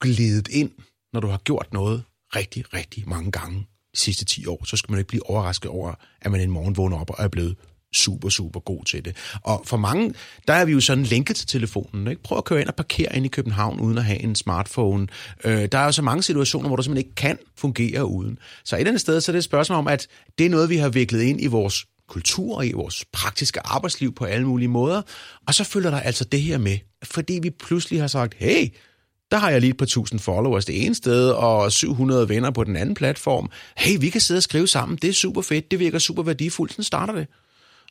glidet 0.00 0.48
ind, 0.48 0.70
når 1.12 1.20
du 1.20 1.28
har 1.28 1.38
gjort 1.38 1.72
noget 1.72 2.02
rigtig, 2.36 2.74
rigtig 2.74 3.08
mange 3.08 3.32
gange 3.32 3.58
de 3.94 4.00
sidste 4.00 4.24
10 4.24 4.46
år, 4.46 4.64
så 4.64 4.76
skal 4.76 4.92
man 4.92 4.98
ikke 4.98 5.08
blive 5.08 5.30
overrasket 5.30 5.70
over, 5.70 5.94
at 6.20 6.30
man 6.30 6.40
en 6.40 6.50
morgen 6.50 6.76
vågner 6.76 7.00
op 7.00 7.10
og 7.10 7.24
er 7.24 7.28
blevet 7.28 7.56
super, 7.94 8.28
super 8.28 8.60
god 8.60 8.84
til 8.84 9.04
det. 9.04 9.16
Og 9.42 9.62
for 9.66 9.76
mange, 9.76 10.14
der 10.48 10.54
er 10.54 10.64
vi 10.64 10.72
jo 10.72 10.80
sådan 10.80 11.04
lænket 11.04 11.36
til 11.36 11.46
telefonen. 11.46 12.06
Ikke? 12.08 12.22
Prøv 12.22 12.38
at 12.38 12.44
køre 12.44 12.60
ind 12.60 12.68
og 12.68 12.74
parkere 12.74 13.16
ind 13.16 13.26
i 13.26 13.28
København 13.28 13.80
uden 13.80 13.98
at 13.98 14.04
have 14.04 14.20
en 14.20 14.34
smartphone. 14.34 15.06
Øh, 15.44 15.68
der 15.72 15.78
er 15.78 15.84
jo 15.84 15.92
så 15.92 16.02
mange 16.02 16.22
situationer, 16.22 16.68
hvor 16.68 16.76
du 16.76 16.82
simpelthen 16.82 17.06
ikke 17.06 17.14
kan 17.14 17.38
fungere 17.56 18.06
uden. 18.06 18.38
Så 18.64 18.76
et 18.76 18.80
eller 18.80 18.90
andet 18.90 19.00
sted, 19.00 19.20
så 19.20 19.30
er 19.30 19.32
det 19.32 19.38
et 19.38 19.44
spørgsmål 19.44 19.78
om, 19.78 19.88
at 19.88 20.08
det 20.38 20.46
er 20.46 20.50
noget, 20.50 20.70
vi 20.70 20.76
har 20.76 20.88
viklet 20.88 21.22
ind 21.22 21.40
i 21.40 21.46
vores 21.46 21.86
kultur 22.08 22.56
og 22.56 22.66
i 22.66 22.72
vores 22.72 23.04
praktiske 23.12 23.66
arbejdsliv 23.66 24.14
på 24.14 24.24
alle 24.24 24.46
mulige 24.46 24.68
måder. 24.68 25.02
Og 25.46 25.54
så 25.54 25.64
følger 25.64 25.90
der 25.90 26.00
altså 26.00 26.24
det 26.24 26.42
her 26.42 26.58
med, 26.58 26.78
fordi 27.04 27.38
vi 27.42 27.50
pludselig 27.50 28.00
har 28.00 28.06
sagt, 28.06 28.34
hey, 28.34 28.68
der 29.32 29.38
har 29.38 29.50
jeg 29.50 29.60
lige 29.60 29.70
et 29.70 29.76
par 29.76 29.86
tusind 29.86 30.20
followers 30.20 30.64
det 30.64 30.86
ene 30.86 30.94
sted, 30.94 31.30
og 31.30 31.72
700 31.72 32.28
venner 32.28 32.50
på 32.50 32.64
den 32.64 32.76
anden 32.76 32.94
platform. 32.94 33.50
Hey, 33.76 33.96
vi 34.00 34.08
kan 34.10 34.20
sidde 34.20 34.38
og 34.38 34.42
skrive 34.42 34.68
sammen, 34.68 34.98
det 35.02 35.10
er 35.10 35.14
super 35.14 35.42
fedt, 35.42 35.70
det 35.70 35.78
virker 35.78 35.98
super 35.98 36.22
værdifuldt, 36.22 36.72
sådan 36.72 36.84
starter 36.84 37.14
det. 37.14 37.26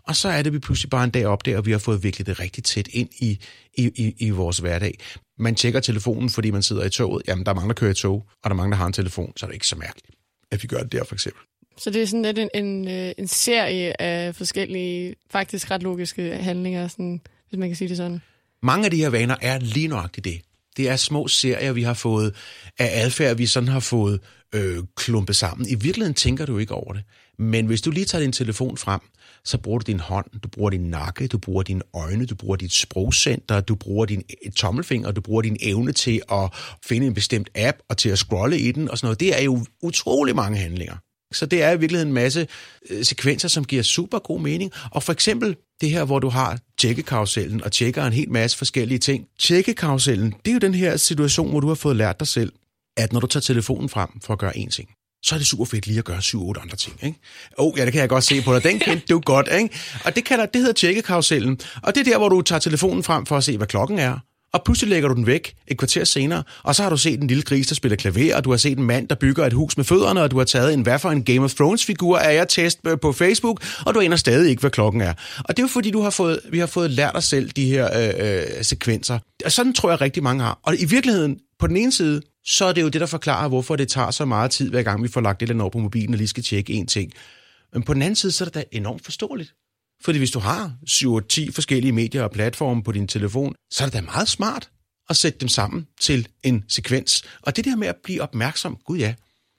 Og 0.04 0.16
så 0.16 0.30
er 0.30 0.42
det, 0.42 0.54
vi 0.54 0.60
pludselig 0.60 0.90
bare 0.90 1.04
en 1.04 1.10
dag 1.10 1.26
opdager, 1.26 1.58
at 1.58 1.66
vi 1.66 1.72
har 1.72 1.80
fået 1.80 2.04
virkelig 2.04 2.28
det 2.28 2.40
rigtig 2.40 2.64
tæt 2.64 2.88
ind 2.94 3.10
i, 3.20 3.40
i, 3.74 3.92
i, 3.96 4.16
i 4.18 4.30
vores 4.30 4.58
hverdag. 4.58 4.98
Man 5.40 5.56
tjekker 5.56 5.80
telefonen, 5.80 6.30
fordi 6.30 6.52
man 6.52 6.64
sidder 6.64 6.86
i 6.86 6.90
toget. 6.90 7.24
Jamen, 7.28 7.46
der 7.46 7.52
er 7.52 7.56
mange, 7.56 7.68
der 7.68 7.74
kører 7.74 7.92
i 7.92 7.94
tog, 7.94 8.14
og 8.14 8.44
der 8.44 8.50
er 8.50 8.54
mange, 8.54 8.72
der 8.72 8.78
har 8.78 8.88
en 8.88 8.94
telefon, 8.94 9.34
så 9.38 9.46
er 9.46 9.48
det 9.48 9.54
ikke 9.54 9.68
så 9.68 9.76
mærkeligt, 9.76 10.16
at 10.52 10.64
vi 10.64 10.68
gør 10.68 10.80
det 10.80 10.92
der, 10.92 11.04
for 11.04 11.16
eksempel. 11.16 11.42
Så 11.78 11.90
det 11.90 12.02
er 12.02 12.06
sådan 12.06 12.22
lidt 12.22 12.40
en, 12.40 12.50
en, 12.54 12.88
øh, 12.88 13.12
en 13.18 13.28
serie 13.28 14.02
af 14.02 14.36
forskellige, 14.36 15.16
faktisk 15.32 15.72
ret 15.72 15.84
logiske 15.84 16.36
handlinger, 16.36 16.88
sådan, 16.88 17.22
hvis 17.50 17.60
man 17.60 17.70
kan 17.70 17.76
sige 17.76 17.90
det 17.90 17.98
sådan. 17.98 18.22
Mange 18.64 18.86
af 18.86 18.92
de 18.92 18.98
her 18.98 19.10
vaner 19.10 19.36
er 19.42 19.60
lige 19.60 19.88
nøjagtigt 19.88 20.26
det. 20.26 20.42
Det 20.78 20.90
er 20.90 20.96
små 20.96 21.28
serier, 21.28 21.74
vi 21.74 21.84
har 21.84 21.94
fået 21.94 22.36
af 22.80 22.90
adfærd, 23.04 23.38
vi 23.38 23.46
sådan 23.46 23.70
har 23.70 23.80
fået 23.80 24.20
øh, 24.56 24.84
klumpet 24.96 25.36
sammen. 25.36 25.70
I 25.70 25.75
virkeligheden 25.75 26.13
tænker 26.13 26.46
du 26.46 26.58
ikke 26.58 26.74
over 26.74 26.94
det. 26.94 27.04
Men 27.40 27.66
hvis 27.66 27.82
du 27.82 27.92
lige 27.92 28.06
tager 28.06 28.22
din 28.22 28.32
telefon 28.32 28.78
frem, 28.78 29.01
så 29.44 29.58
bruger 29.58 29.80
du 29.80 29.84
din 29.92 30.00
hånd, 30.00 30.25
du 30.44 30.50
bruger 30.50 30.70
din 30.70 30.90
nakke, 30.90 31.28
du 31.28 31.38
bruger 31.38 31.63
dine 31.63 31.82
øjne, 31.94 32.25
du 32.25 32.36
bruger 32.36 32.56
dit 32.56 32.74
sprogcenter, 32.74 33.62
du 33.62 33.75
bruger 33.75 34.06
din 34.06 34.24
øh, 34.46 34.51
tommelfinger, 34.51 35.12
du 35.12 35.22
bruger 35.22 35.42
din 35.42 35.58
evne 35.60 35.92
til 35.92 36.22
at 36.32 36.54
finde 36.86 37.08
en 37.08 37.13
bestemt 37.13 37.50
app 37.56 37.78
og 37.90 37.98
til 37.98 38.10
at 38.10 38.18
scrolle 38.18 38.60
i 38.60 38.72
den 38.72 38.90
og 38.90 38.98
sådan 38.98 39.06
noget. 39.06 39.20
Det 39.20 39.40
er 39.40 39.44
jo 39.44 39.66
utrolig 39.82 40.36
mange 40.36 40.58
handlinger. 40.58 40.96
Så 41.32 41.46
det 41.46 41.64
er 41.64 41.72
i 41.72 41.80
virkeligheden 41.80 42.08
en 42.08 42.14
masse 42.14 42.48
øh, 42.90 43.06
sekvenser, 43.06 43.48
som 43.48 43.66
giver 43.66 43.84
super 43.84 44.20
god 44.20 44.42
mening. 44.42 44.72
Og 44.92 45.04
for 45.04 45.14
eksempel 45.14 45.56
det 45.82 45.90
her, 45.90 46.06
hvor 46.06 46.20
du 46.20 46.30
har 46.30 46.60
tjekkekarusellen 46.80 47.64
og 47.64 47.72
tjekker 47.72 48.06
en 48.06 48.14
hel 48.14 48.32
masse 48.32 48.58
forskellige 48.58 49.00
ting. 49.00 49.28
Tjekkekarusellen, 49.40 50.34
det 50.46 50.52
er 50.52 50.54
jo 50.54 50.60
den 50.60 50.74
her 50.74 50.98
situation, 50.98 51.50
hvor 51.50 51.60
du 51.60 51.68
har 51.68 51.76
fået 51.76 51.96
lært 51.96 52.20
dig 52.20 52.28
selv, 52.28 52.52
at 52.98 53.14
når 53.14 53.20
du 53.20 53.28
tager 53.28 53.42
telefonen 53.42 53.90
frem 53.90 54.10
for 54.24 54.34
at 54.34 54.40
gøre 54.40 54.58
én 54.58 54.70
ting, 54.70 54.90
så 55.24 55.36
er 55.36 55.40
det 55.40 55.48
super 55.48 55.66
fedt 55.66 55.88
lige 55.88 56.00
at 56.00 56.06
gøre 56.06 56.18
7-8 56.18 56.62
andre 56.62 56.76
ting. 56.78 57.00
Ikke? 57.04 57.20
Oh, 57.58 57.74
ja, 57.78 57.86
det 57.86 57.94
kan 57.94 58.02
jeg 58.02 58.10
godt 58.10 58.24
se 58.24 58.42
på 58.42 58.54
dig. 58.54 58.64
Den 58.64 58.80
kendte 58.80 59.06
du 59.10 59.20
godt. 59.20 59.50
Ikke? 59.60 59.76
Og 60.06 60.16
det, 60.16 60.26
kalder, 60.26 60.46
det 60.46 60.62
hedder 60.62 60.74
tjekkekarusellen. 60.74 61.60
Og 61.84 61.96
det 61.96 62.08
er 62.08 62.12
der, 62.12 62.18
hvor 62.18 62.30
du 62.30 62.42
tager 62.42 62.60
telefonen 62.60 63.04
frem 63.04 63.26
for 63.26 63.38
at 63.38 63.44
se, 63.44 63.58
hvad 63.58 63.68
klokken 63.68 64.00
er 64.00 64.20
og 64.53 64.63
pludselig 64.65 64.89
lægger 64.89 65.10
du 65.10 65.15
den 65.15 65.27
væk 65.27 65.55
et 65.67 65.77
kvarter 65.77 66.03
senere, 66.03 66.43
og 66.63 66.75
så 66.75 66.84
har 66.84 66.89
du 66.89 66.98
set 66.98 67.22
en 67.22 67.27
lille 67.27 67.43
gris, 67.43 67.67
der 67.67 67.75
spiller 67.75 67.96
klaver, 67.96 68.36
og 68.36 68.43
du 68.43 68.50
har 68.50 68.58
set 68.58 68.77
en 68.77 68.84
mand, 68.84 69.08
der 69.08 69.15
bygger 69.15 69.46
et 69.46 69.53
hus 69.53 69.77
med 69.77 69.86
fødderne, 69.86 70.22
og 70.22 70.31
du 70.31 70.38
har 70.38 70.46
taget 70.46 70.74
en 70.74 70.81
hvad 70.81 71.00
for 71.00 71.12
en 71.12 71.24
Game 71.24 71.41
of 71.41 71.53
Thrones-figur 71.53 72.17
af 72.17 72.36
jeg 72.36 72.48
test 72.48 72.79
på 73.01 73.12
Facebook, 73.12 73.63
og 73.86 73.93
du 73.93 74.00
aner 74.00 74.15
stadig 74.15 74.50
ikke, 74.50 74.60
hvad 74.60 74.72
klokken 74.72 75.01
er. 75.01 75.13
Og 75.38 75.58
det 75.58 75.60
er 75.60 75.63
jo 75.63 75.67
fordi, 75.67 75.91
du 75.91 76.01
har 76.01 76.10
fået, 76.10 76.39
vi 76.50 76.60
har 76.60 76.67
fået 76.67 76.91
lært 76.91 77.15
os 77.15 77.25
selv 77.25 77.50
de 77.50 77.65
her 77.65 77.89
øh, 78.20 78.38
øh, 78.58 78.63
sekvenser. 78.63 79.20
Og 79.46 79.51
sådan 79.51 79.74
tror 79.74 79.89
jeg 79.89 80.01
rigtig 80.01 80.24
mange 80.24 80.43
har. 80.43 80.60
Og 80.63 80.75
i 80.79 80.86
virkeligheden, 80.86 81.39
på 81.60 81.67
den 81.67 81.77
ene 81.77 81.91
side, 81.91 82.22
så 82.46 82.65
er 82.65 82.74
det 82.74 82.81
jo 82.81 82.89
det, 82.89 83.01
der 83.01 83.08
forklarer, 83.08 83.48
hvorfor 83.48 83.75
det 83.75 83.88
tager 83.88 84.12
så 84.12 84.25
meget 84.25 84.51
tid, 84.51 84.70
hver 84.70 84.84
gang 84.84 85.03
vi 85.03 85.08
får 85.08 85.22
lagt 85.22 85.41
et 85.41 85.41
eller 85.41 85.53
andet 85.53 85.62
over 85.62 85.72
på 85.72 85.79
mobilen 85.79 86.13
og 86.13 86.17
lige 86.17 86.27
skal 86.27 86.43
tjekke 86.43 86.74
en 86.74 86.88
ting. 86.88 87.12
Men 87.74 87.84
på 87.84 87.93
den 87.93 88.01
anden 88.01 88.15
side, 88.15 88.31
så 88.31 88.43
er 88.43 88.46
det 88.46 88.55
da 88.55 88.63
enormt 88.72 89.03
forståeligt. 89.03 89.53
Fordi 90.05 90.17
hvis 90.17 90.31
du 90.31 90.39
har 90.39 90.74
7-10 90.89 91.51
forskellige 91.51 91.91
medier 91.91 92.24
og 92.24 92.31
platforme 92.31 92.84
på 92.84 92.91
din 92.91 93.08
telefon, 93.08 93.55
så 93.72 93.84
er 93.84 93.88
det 93.88 93.93
da 93.93 94.01
meget 94.01 94.27
smart 94.27 94.70
at 95.10 95.17
sætte 95.17 95.39
dem 95.39 95.48
sammen 95.48 95.88
til 96.01 96.27
en 96.43 96.63
sekvens. 96.67 97.24
Og 97.41 97.55
det 97.55 97.65
der 97.65 97.75
med 97.75 97.88
at 97.88 97.96
blive 98.03 98.22
opmærksom, 98.22 98.77
gud 98.86 98.98
ja, 98.98 99.13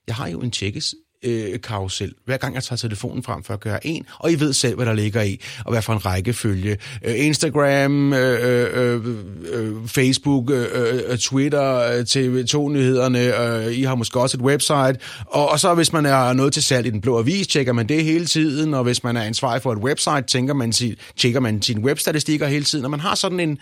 jeg 0.07 0.15
har 0.15 0.29
jo 0.29 0.41
en 0.41 0.51
tjekkes 0.51 0.95
øh, 1.23 1.61
karusel, 1.61 2.15
hver 2.25 2.37
gang 2.37 2.55
jeg 2.55 2.63
tager 2.63 2.77
telefonen 2.77 3.23
frem 3.23 3.43
for 3.43 3.55
at 3.55 3.61
gøre 3.61 3.87
en, 3.87 4.07
og 4.19 4.33
I 4.33 4.41
ved 4.41 4.53
selv, 4.53 4.77
hvad 4.77 4.87
der 4.87 4.93
ligger 4.93 5.23
i, 5.23 5.41
og 5.65 5.73
hvad 5.73 5.83
for 5.83 5.93
en 5.93 6.07
rækkefølge. 6.07 6.79
Øh, 7.05 7.15
Instagram, 7.27 8.13
øh, 8.13 8.39
øh, 8.43 9.05
øh, 9.05 9.17
øh 9.53 9.89
Facebook, 9.89 10.51
øh, 10.51 10.67
øh, 10.73 11.01
øh 11.09 11.19
Twitter, 11.19 12.03
TV2-nyhederne, 12.03 13.65
øh, 13.67 13.73
I 13.73 13.83
har 13.83 13.95
måske 13.95 14.21
også 14.21 14.37
et 14.37 14.43
website, 14.43 14.97
og, 15.27 15.49
og 15.49 15.61
så 15.61 15.75
hvis 15.75 15.93
man 15.93 16.07
er 16.07 16.33
noget 16.33 16.53
til 16.53 16.63
salg 16.63 16.87
i 16.87 16.91
den 16.91 17.01
blå 17.01 17.19
avis, 17.19 17.47
tjekker 17.47 17.73
man 17.73 17.89
det 17.89 18.05
hele 18.05 18.27
tiden, 18.27 18.75
og 18.75 18.85
hvis 18.85 19.05
man 19.05 19.17
er 19.17 19.23
ansvarlig 19.23 19.63
for 19.63 19.73
et 19.73 19.79
website, 19.79 20.23
tænker 20.23 20.55
man, 20.55 20.73
tjekker 21.17 21.41
man 21.41 21.63
sine 21.63 21.81
webstatistikker 21.81 22.47
hele 22.47 22.65
tiden, 22.65 22.85
og 22.85 22.91
man 22.91 23.01
har 23.01 23.15
sådan 23.15 23.41
en, 23.41 23.59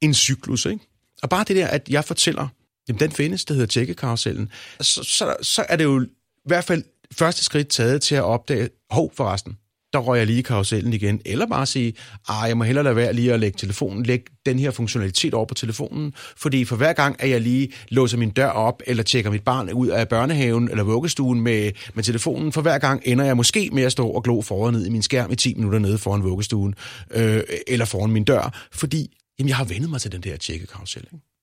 en 0.00 0.14
cyklus, 0.14 0.66
ikke? 0.66 0.80
Og 1.22 1.30
bare 1.30 1.44
det 1.48 1.56
der, 1.56 1.66
at 1.66 1.88
jeg 1.88 2.04
fortæller, 2.04 2.48
jamen 2.88 3.00
den 3.00 3.10
findes, 3.10 3.44
det 3.44 3.56
hedder 3.56 3.66
tjekkekarusellen, 3.66 4.48
så, 4.80 5.02
så, 5.04 5.34
så 5.42 5.64
er 5.68 5.76
det 5.76 5.84
jo 5.84 6.02
i 6.02 6.06
hvert 6.46 6.64
fald 6.64 6.82
første 7.14 7.44
skridt 7.44 7.68
taget 7.68 8.02
til 8.02 8.14
at 8.14 8.22
opdage, 8.22 8.68
hov 8.90 9.12
forresten, 9.16 9.56
der 9.94 10.00
røg 10.00 10.18
jeg 10.18 10.26
lige 10.26 10.38
i 10.38 10.42
karusellen 10.42 10.92
igen, 10.92 11.20
eller 11.24 11.46
bare 11.46 11.66
sige, 11.66 11.94
ah, 12.28 12.48
jeg 12.48 12.56
må 12.56 12.64
hellere 12.64 12.84
lade 12.84 12.96
være 12.96 13.12
lige 13.12 13.32
at 13.32 13.40
lægge 13.40 13.58
telefonen, 13.58 14.02
lægge 14.02 14.24
den 14.46 14.58
her 14.58 14.70
funktionalitet 14.70 15.34
over 15.34 15.46
på 15.46 15.54
telefonen, 15.54 16.12
fordi 16.36 16.64
for 16.64 16.76
hver 16.76 16.92
gang, 16.92 17.16
at 17.18 17.30
jeg 17.30 17.40
lige 17.40 17.72
låser 17.88 18.18
min 18.18 18.30
dør 18.30 18.48
op, 18.48 18.82
eller 18.86 19.02
tjekker 19.02 19.30
mit 19.30 19.42
barn 19.42 19.72
ud 19.72 19.88
af 19.88 20.08
børnehaven 20.08 20.70
eller 20.70 20.84
vuggestuen 20.84 21.40
med, 21.40 21.70
med 21.94 22.04
telefonen, 22.04 22.52
for 22.52 22.62
hver 22.62 22.78
gang 22.78 23.02
ender 23.04 23.24
jeg 23.24 23.36
måske 23.36 23.70
med 23.72 23.82
at 23.82 23.92
stå 23.92 24.08
og 24.08 24.22
glo 24.22 24.42
foran 24.42 24.74
ned 24.74 24.86
i 24.86 24.90
min 24.90 25.02
skærm 25.02 25.32
i 25.32 25.36
10 25.36 25.54
minutter 25.54 25.78
nede 25.78 25.98
foran 25.98 26.22
vuggestuen, 26.22 26.74
øh, 27.10 27.42
eller 27.66 27.84
foran 27.84 28.10
min 28.10 28.24
dør, 28.24 28.68
fordi 28.72 29.16
jamen, 29.38 29.48
jeg 29.48 29.56
har 29.56 29.64
vendet 29.64 29.90
mig 29.90 30.00
til 30.00 30.12
den 30.12 30.20
der 30.20 30.36
tjekkekarusel. 30.36 31.02
Ikke? 31.12 31.33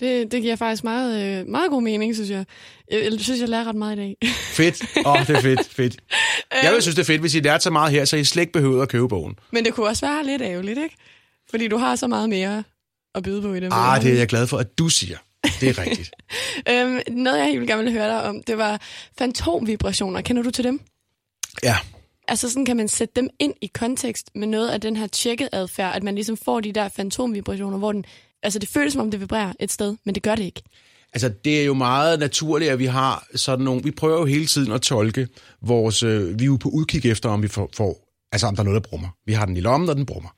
Det, 0.00 0.32
det 0.32 0.42
giver 0.42 0.56
faktisk 0.56 0.84
meget, 0.84 1.40
øh, 1.40 1.46
meget 1.46 1.70
god 1.70 1.82
mening, 1.82 2.14
synes 2.14 2.30
jeg. 2.30 2.44
Jeg, 2.90 3.04
jeg 3.04 3.20
synes, 3.20 3.40
jeg 3.40 3.48
lærer 3.48 3.64
ret 3.64 3.76
meget 3.76 3.96
i 3.96 3.98
dag. 3.98 4.16
Fedt. 4.52 4.82
Åh, 5.06 5.12
oh, 5.12 5.26
det 5.26 5.36
er 5.36 5.40
fedt, 5.40 5.66
fedt. 5.66 5.96
Jeg 6.62 6.72
vil 6.72 6.82
synes, 6.82 6.94
det 6.94 7.02
er 7.02 7.06
fedt, 7.06 7.20
hvis 7.20 7.34
I 7.34 7.40
lærte 7.40 7.62
så 7.62 7.70
meget 7.70 7.92
her, 7.92 8.04
så 8.04 8.16
I 8.16 8.24
slet 8.24 8.40
ikke 8.40 8.52
behøver 8.52 8.82
at 8.82 8.88
købe 8.88 9.08
bogen. 9.08 9.38
Men 9.50 9.64
det 9.64 9.74
kunne 9.74 9.86
også 9.86 10.06
være 10.06 10.26
lidt 10.26 10.42
ærgerligt, 10.42 10.78
ikke? 10.78 10.96
Fordi 11.50 11.68
du 11.68 11.76
har 11.76 11.96
så 11.96 12.06
meget 12.06 12.28
mere 12.28 12.64
at 13.14 13.22
byde 13.22 13.42
på 13.42 13.54
i 13.54 13.60
det. 13.60 13.68
Ah, 13.72 14.02
det 14.02 14.12
er 14.12 14.18
jeg 14.18 14.26
glad 14.26 14.46
for, 14.46 14.58
at 14.58 14.78
du 14.78 14.88
siger. 14.88 15.16
Det 15.60 15.68
er 15.68 15.78
rigtigt. 15.78 16.10
øhm, 16.70 17.00
noget, 17.08 17.38
jeg 17.38 17.46
helt 17.46 17.66
gerne 17.66 17.82
ville 17.82 17.98
høre 17.98 18.08
dig 18.08 18.22
om, 18.22 18.42
det 18.42 18.58
var 18.58 18.80
fantomvibrationer. 19.18 20.20
Kender 20.20 20.42
du 20.42 20.50
til 20.50 20.64
dem? 20.64 20.80
Ja. 21.62 21.76
Altså 22.28 22.50
sådan 22.50 22.64
kan 22.64 22.76
man 22.76 22.88
sætte 22.88 23.12
dem 23.16 23.28
ind 23.38 23.54
i 23.60 23.66
kontekst 23.66 24.30
med 24.34 24.46
noget 24.46 24.68
af 24.68 24.80
den 24.80 24.96
her 24.96 25.06
tjekket 25.06 25.48
adfærd, 25.52 25.96
at 25.96 26.02
man 26.02 26.14
ligesom 26.14 26.36
får 26.36 26.60
de 26.60 26.72
der 26.72 26.88
fantomvibrationer, 26.88 27.78
hvor 27.78 27.92
den 27.92 28.04
Altså, 28.42 28.58
det 28.58 28.68
føles 28.68 28.92
som 28.92 29.02
om, 29.02 29.10
det 29.10 29.20
vibrerer 29.20 29.52
et 29.60 29.72
sted, 29.72 29.96
men 30.04 30.14
det 30.14 30.22
gør 30.22 30.34
det 30.34 30.44
ikke. 30.44 30.62
Altså, 31.12 31.28
det 31.44 31.60
er 31.60 31.64
jo 31.64 31.74
meget 31.74 32.20
naturligt, 32.20 32.70
at 32.70 32.78
vi 32.78 32.86
har 32.86 33.26
sådan 33.34 33.64
nogle... 33.64 33.82
Vi 33.82 33.90
prøver 33.90 34.18
jo 34.18 34.24
hele 34.24 34.46
tiden 34.46 34.72
at 34.72 34.82
tolke 34.82 35.28
vores... 35.62 36.02
Øh, 36.02 36.38
vi 36.38 36.44
er 36.44 36.46
jo 36.46 36.56
på 36.56 36.68
udkig 36.68 37.10
efter, 37.10 37.28
om 37.28 37.42
vi 37.42 37.48
får, 37.48 37.70
får... 37.74 38.08
Altså, 38.32 38.46
om 38.46 38.56
der 38.56 38.62
er 38.62 38.64
noget, 38.64 38.82
der 38.82 38.88
brummer. 38.88 39.08
Vi 39.26 39.32
har 39.32 39.46
den 39.46 39.56
i 39.56 39.60
lommen, 39.60 39.88
og 39.88 39.96
den 39.96 40.06
brummer. 40.06 40.28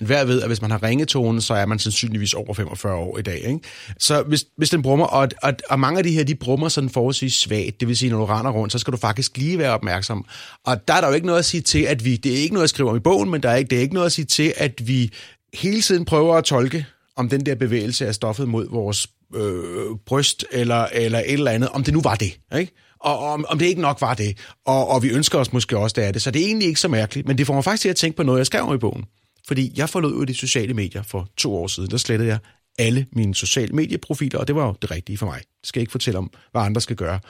Hver 0.00 0.24
ved, 0.24 0.42
at 0.42 0.48
hvis 0.48 0.62
man 0.62 0.70
har 0.70 0.82
ringetone, 0.82 1.40
så 1.40 1.54
er 1.54 1.66
man 1.66 1.78
sandsynligvis 1.78 2.34
over 2.34 2.54
45 2.54 2.94
år 2.94 3.18
i 3.18 3.22
dag. 3.22 3.38
Ikke? 3.38 3.60
Så 3.98 4.22
hvis, 4.22 4.44
hvis 4.56 4.70
den 4.70 4.82
brummer, 4.82 5.06
og, 5.06 5.28
og, 5.42 5.52
og 5.70 5.80
mange 5.80 5.98
af 5.98 6.04
de 6.04 6.10
her, 6.10 6.24
de 6.24 6.34
brummer 6.34 6.68
sådan 6.68 6.90
forholdsvis 6.90 7.34
svagt, 7.34 7.80
det 7.80 7.88
vil 7.88 7.96
sige, 7.96 8.10
når 8.10 8.18
du 8.18 8.24
render 8.24 8.50
rundt, 8.50 8.72
så 8.72 8.78
skal 8.78 8.92
du 8.92 8.96
faktisk 8.96 9.36
lige 9.36 9.58
være 9.58 9.72
opmærksom. 9.72 10.24
Og 10.64 10.88
der 10.88 10.94
er 10.94 11.00
der 11.00 11.08
jo 11.08 11.14
ikke 11.14 11.26
noget 11.26 11.38
at 11.38 11.44
sige 11.44 11.60
til, 11.60 11.82
at 11.82 12.04
vi, 12.04 12.16
det 12.16 12.32
er 12.32 12.36
ikke 12.36 12.54
noget 12.54 12.62
jeg 12.62 12.68
skriver 12.68 12.90
om 12.90 12.96
i 12.96 13.00
bogen, 13.00 13.30
men 13.30 13.42
der 13.42 13.50
er 13.50 13.56
ikke, 13.56 13.70
det 13.70 13.78
er 13.78 13.82
ikke 13.82 13.94
noget 13.94 14.06
at 14.06 14.12
sige 14.12 14.24
til, 14.24 14.52
at 14.56 14.88
vi 14.88 15.12
hele 15.54 15.82
tiden 15.82 16.04
prøver 16.04 16.36
at 16.36 16.44
tolke 16.44 16.86
om 17.20 17.28
den 17.28 17.46
der 17.46 17.54
bevægelse 17.54 18.06
af 18.06 18.14
stoffet 18.14 18.48
mod 18.48 18.68
vores 18.70 19.08
øh, 19.34 19.96
bryst 20.06 20.44
eller, 20.52 20.86
eller 20.92 21.18
et 21.18 21.32
eller 21.32 21.50
andet, 21.50 21.68
om 21.68 21.84
det 21.84 21.94
nu 21.94 22.00
var 22.00 22.14
det, 22.14 22.38
ikke? 22.58 22.72
Og 23.00 23.18
om, 23.18 23.44
om 23.48 23.58
det 23.58 23.66
ikke 23.66 23.80
nok 23.80 24.00
var 24.00 24.14
det. 24.14 24.38
Og, 24.66 24.88
og 24.88 25.02
vi 25.02 25.08
ønsker 25.08 25.38
os 25.38 25.52
måske 25.52 25.78
også, 25.78 25.94
det 25.94 26.06
er 26.06 26.12
det. 26.12 26.22
Så 26.22 26.30
det 26.30 26.42
er 26.42 26.46
egentlig 26.46 26.68
ikke 26.68 26.80
så 26.80 26.88
mærkeligt, 26.88 27.28
men 27.28 27.38
det 27.38 27.46
får 27.46 27.54
mig 27.54 27.64
faktisk 27.64 27.82
til 27.82 27.88
at 27.88 27.96
tænke 27.96 28.16
på 28.16 28.22
noget, 28.22 28.38
jeg 28.38 28.46
skrev 28.46 28.74
i 28.74 28.78
bogen. 28.78 29.04
Fordi 29.48 29.72
jeg 29.76 29.88
forlod 29.88 30.12
ud 30.12 30.26
de 30.26 30.34
sociale 30.34 30.74
medier 30.74 31.02
for 31.02 31.28
to 31.36 31.56
år 31.56 31.66
siden. 31.66 31.90
Der 31.90 31.96
slettede 31.96 32.30
jeg 32.30 32.38
alle 32.78 33.06
mine 33.12 33.34
sociale 33.34 33.72
medieprofiler, 33.72 34.38
og 34.38 34.46
det 34.46 34.54
var 34.54 34.66
jo 34.66 34.74
det 34.82 34.90
rigtige 34.90 35.18
for 35.18 35.26
mig. 35.26 35.38
Det 35.38 35.68
skal 35.68 35.80
jeg 35.80 35.82
ikke 35.82 35.90
fortælle 35.90 36.18
om, 36.18 36.30
hvad 36.52 36.62
andre 36.62 36.80
skal 36.80 36.96
gøre. 36.96 37.20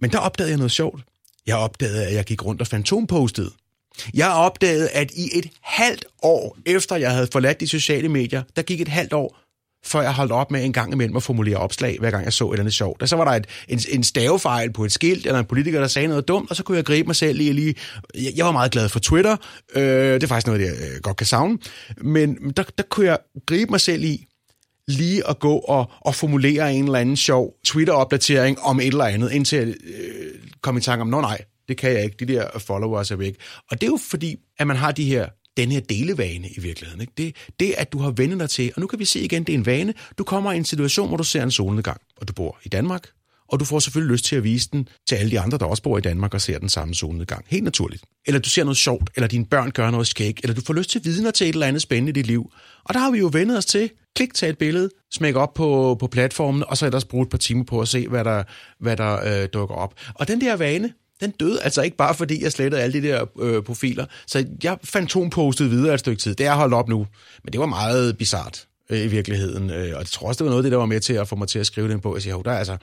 Men 0.00 0.12
der 0.12 0.18
opdagede 0.18 0.50
jeg 0.50 0.58
noget 0.58 0.72
sjovt. 0.72 1.02
Jeg 1.46 1.56
opdagede, 1.56 2.06
at 2.06 2.14
jeg 2.14 2.24
gik 2.24 2.44
rundt 2.44 2.60
og 2.60 2.66
fantompostede. 2.66 3.50
Jeg 4.14 4.30
opdagede, 4.30 4.88
at 4.88 5.10
i 5.10 5.38
et 5.38 5.46
halvt 5.78 6.04
år 6.22 6.56
efter 6.66 6.96
jeg 6.96 7.10
havde 7.10 7.28
forladt 7.32 7.60
de 7.60 7.68
sociale 7.68 8.08
medier, 8.08 8.42
der 8.56 8.62
gik 8.62 8.80
et 8.80 8.88
halvt 8.88 9.12
år, 9.12 9.38
før 9.84 10.00
jeg 10.00 10.12
holdt 10.12 10.32
op 10.32 10.50
med 10.50 10.64
en 10.64 10.72
gang 10.72 10.92
imellem 10.92 11.16
at 11.16 11.22
formulere 11.22 11.56
opslag, 11.56 11.96
hver 12.00 12.10
gang 12.10 12.24
jeg 12.24 12.32
så 12.32 12.44
et 12.44 12.52
eller 12.52 12.62
andet 12.62 12.74
sjovt. 12.74 13.02
Og 13.02 13.08
så 13.08 13.16
var 13.16 13.24
der 13.24 13.32
et, 13.32 13.46
en, 13.68 13.80
en 13.88 14.04
stavefejl 14.04 14.72
på 14.72 14.84
et 14.84 14.92
skilt, 14.92 15.26
eller 15.26 15.38
en 15.38 15.44
politiker, 15.44 15.80
der 15.80 15.86
sagde 15.86 16.08
noget 16.08 16.28
dumt, 16.28 16.50
og 16.50 16.56
så 16.56 16.62
kunne 16.62 16.76
jeg 16.76 16.84
gribe 16.84 17.06
mig 17.06 17.16
selv 17.16 17.38
lige. 17.38 17.52
lige 17.52 17.74
jeg 18.14 18.46
var 18.46 18.52
meget 18.52 18.72
glad 18.72 18.88
for 18.88 18.98
Twitter. 18.98 19.36
Øh, 19.74 20.14
det 20.14 20.22
er 20.22 20.26
faktisk 20.26 20.46
noget, 20.46 20.60
jeg 20.60 20.72
øh, 20.72 21.00
godt 21.02 21.16
kan 21.16 21.26
savne. 21.26 21.58
Men 21.96 22.52
der, 22.56 22.62
der 22.78 22.84
kunne 22.90 23.06
jeg 23.06 23.18
gribe 23.46 23.70
mig 23.70 23.80
selv 23.80 24.04
i, 24.04 24.26
lige 24.88 25.28
at 25.28 25.38
gå 25.38 25.54
og, 25.58 25.90
og 26.00 26.14
formulere 26.14 26.74
en 26.74 26.84
eller 26.84 26.98
anden 26.98 27.16
sjov 27.16 27.54
Twitter-opdatering 27.66 28.60
om 28.60 28.80
et 28.80 28.86
eller 28.86 29.04
andet, 29.04 29.32
indtil 29.32 29.58
jeg 29.58 29.68
øh, 29.68 30.34
kom 30.62 30.76
i 30.76 30.80
tanke 30.80 31.02
om, 31.02 31.08
nå 31.08 31.20
nej, 31.20 31.38
det 31.68 31.76
kan 31.76 31.92
jeg 31.92 32.04
ikke. 32.04 32.16
De 32.26 32.32
der 32.32 32.58
followers 32.58 33.10
er 33.10 33.16
væk. 33.16 33.34
Og 33.70 33.80
det 33.80 33.86
er 33.86 33.90
jo 33.90 33.98
fordi, 34.10 34.36
at 34.58 34.66
man 34.66 34.76
har 34.76 34.92
de 34.92 35.04
her 35.04 35.26
den 35.58 35.72
her 35.72 35.80
delevane 35.80 36.48
i 36.48 36.60
virkeligheden. 36.60 37.00
Ikke? 37.00 37.12
Det, 37.16 37.36
det, 37.60 37.74
at 37.78 37.92
du 37.92 37.98
har 37.98 38.10
vendt 38.10 38.40
dig 38.40 38.50
til, 38.50 38.72
og 38.74 38.80
nu 38.80 38.86
kan 38.86 38.98
vi 38.98 39.04
se 39.04 39.20
igen, 39.20 39.44
det 39.44 39.52
er 39.52 39.58
en 39.58 39.66
vane. 39.66 39.94
Du 40.18 40.24
kommer 40.24 40.52
i 40.52 40.56
en 40.56 40.64
situation, 40.64 41.08
hvor 41.08 41.16
du 41.16 41.24
ser 41.24 41.42
en 41.42 41.50
solnedgang, 41.50 42.00
og 42.16 42.28
du 42.28 42.32
bor 42.32 42.58
i 42.64 42.68
Danmark, 42.68 43.08
og 43.48 43.60
du 43.60 43.64
får 43.64 43.78
selvfølgelig 43.78 44.12
lyst 44.12 44.24
til 44.24 44.36
at 44.36 44.44
vise 44.44 44.68
den 44.72 44.88
til 45.08 45.16
alle 45.16 45.30
de 45.30 45.40
andre, 45.40 45.58
der 45.58 45.64
også 45.64 45.82
bor 45.82 45.98
i 45.98 46.00
Danmark 46.00 46.34
og 46.34 46.40
ser 46.40 46.58
den 46.58 46.68
samme 46.68 46.94
solnedgang. 46.94 47.44
Helt 47.48 47.64
naturligt. 47.64 48.02
Eller 48.26 48.40
du 48.40 48.48
ser 48.48 48.64
noget 48.64 48.76
sjovt, 48.76 49.10
eller 49.16 49.28
dine 49.28 49.46
børn 49.46 49.70
gør 49.70 49.90
noget 49.90 50.06
skæg, 50.06 50.38
eller 50.42 50.54
du 50.54 50.60
får 50.60 50.74
lyst 50.74 50.90
til 50.90 51.04
vidner 51.04 51.30
til 51.30 51.48
et 51.48 51.52
eller 51.52 51.66
andet 51.66 51.82
spændende 51.82 52.10
i 52.10 52.12
dit 52.12 52.26
liv. 52.26 52.52
Og 52.84 52.94
der 52.94 53.00
har 53.00 53.10
vi 53.10 53.18
jo 53.18 53.30
vendet 53.32 53.58
os 53.58 53.66
til, 53.66 53.90
klik, 54.16 54.34
tag 54.34 54.50
et 54.50 54.58
billede, 54.58 54.90
smæk 55.12 55.34
op 55.34 55.54
på, 55.54 55.96
på 56.00 56.06
platformen, 56.06 56.64
og 56.68 56.76
så 56.76 56.86
ellers 56.86 57.04
bruge 57.04 57.22
et 57.22 57.30
par 57.30 57.38
timer 57.38 57.64
på 57.64 57.80
at 57.80 57.88
se, 57.88 58.08
hvad 58.08 58.24
der, 58.24 58.42
hvad 58.80 58.96
der 58.96 59.42
øh, 59.42 59.48
dukker 59.52 59.74
op. 59.74 59.94
Og 60.14 60.28
den 60.28 60.40
der 60.40 60.56
vane, 60.56 60.92
den 61.20 61.30
døde 61.30 61.62
altså 61.62 61.82
ikke 61.82 61.96
bare 61.96 62.14
fordi, 62.14 62.42
jeg 62.42 62.52
slettede 62.52 62.82
alle 62.82 63.02
de 63.02 63.08
der 63.08 63.24
øh, 63.40 63.62
profiler. 63.62 64.06
Så 64.26 64.46
jeg 64.64 64.78
fantompostede 64.84 65.70
videre 65.70 65.94
et 65.94 66.00
stykke 66.00 66.22
tid. 66.22 66.34
Det 66.34 66.46
er 66.46 66.54
holdt 66.54 66.74
op 66.74 66.88
nu. 66.88 67.06
Men 67.44 67.52
det 67.52 67.60
var 67.60 67.66
meget 67.66 68.18
bizart 68.18 68.66
øh, 68.90 69.04
i 69.04 69.06
virkeligheden. 69.06 69.70
Øh, 69.70 69.94
og 69.94 69.98
jeg 69.98 70.06
tror 70.06 70.28
også, 70.28 70.38
det 70.38 70.44
var 70.44 70.50
noget 70.50 70.62
af 70.62 70.62
det, 70.62 70.72
der 70.72 70.78
var 70.78 70.86
med 70.86 71.00
til 71.00 71.12
at 71.12 71.28
få 71.28 71.36
mig 71.36 71.48
til 71.48 71.58
at 71.58 71.66
skrive 71.66 71.88
den 71.88 72.00
på. 72.00 72.14
Jeg 72.14 72.22
siger, 72.22 72.36
der 72.36 72.50
er 72.50 72.58
altså, 72.58 72.76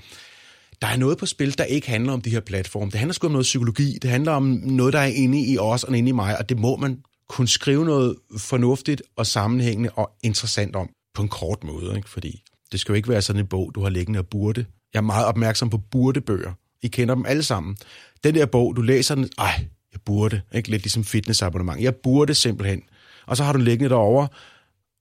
der 0.82 0.88
er 0.88 0.98
noget 0.98 1.18
på 1.18 1.26
spil, 1.26 1.58
der 1.58 1.64
ikke 1.64 1.90
handler 1.90 2.14
om 2.14 2.22
de 2.22 2.30
her 2.30 2.40
platforme. 2.40 2.92
Det 2.92 3.00
handler 3.00 3.14
sgu 3.14 3.28
om 3.28 3.32
noget 3.32 3.44
psykologi. 3.44 3.98
Det 4.02 4.10
handler 4.10 4.32
om 4.32 4.44
noget, 4.64 4.94
der 4.94 5.00
er 5.00 5.06
inde 5.06 5.46
i 5.46 5.58
os 5.58 5.84
og 5.84 5.98
inde 5.98 6.10
i 6.10 6.12
mig. 6.12 6.38
Og 6.38 6.50
det 6.50 6.60
må 6.60 6.76
man 6.76 7.00
kunne 7.30 7.48
skrive 7.48 7.86
noget 7.86 8.16
fornuftigt 8.38 9.02
og 9.16 9.28
sammenhængende 9.28 9.90
og 9.90 10.12
interessant 10.24 10.76
om 10.76 10.90
på 11.14 11.22
en 11.22 11.28
kort 11.28 11.64
måde. 11.64 11.96
Ikke? 11.96 12.10
Fordi 12.10 12.42
det 12.72 12.80
skal 12.80 12.94
jo 12.94 12.96
ikke 12.96 13.10
være 13.10 13.22
sådan 13.22 13.40
en 13.40 13.48
bog, 13.48 13.72
du 13.76 13.84
har 13.84 13.90
liggende 13.90 14.20
og 14.20 14.28
burde. 14.28 14.66
Jeg 14.94 15.00
er 15.00 15.04
meget 15.04 15.26
opmærksom 15.26 15.70
på 15.70 15.78
burdebøger. 15.78 16.52
I 16.82 16.88
kender 16.88 17.16
dem 17.16 17.26
alle 17.26 17.44
sammen 17.44 17.78
den 18.26 18.36
der 18.36 18.46
bog, 18.46 18.76
du 18.76 18.82
læser 18.82 19.16
den, 19.16 19.30
ej, 19.38 19.68
jeg 19.92 20.02
burde, 20.06 20.42
ikke? 20.56 20.70
lidt 20.70 20.84
ligesom 20.84 21.04
fitnessabonnement, 21.04 21.82
jeg 21.82 21.96
burde 21.96 22.34
simpelthen. 22.36 22.82
Og 23.26 23.38
så 23.38 23.44
har 23.44 23.52
du 23.52 23.58
den 23.58 23.66
liggende 23.66 23.90
derovre, 23.90 24.28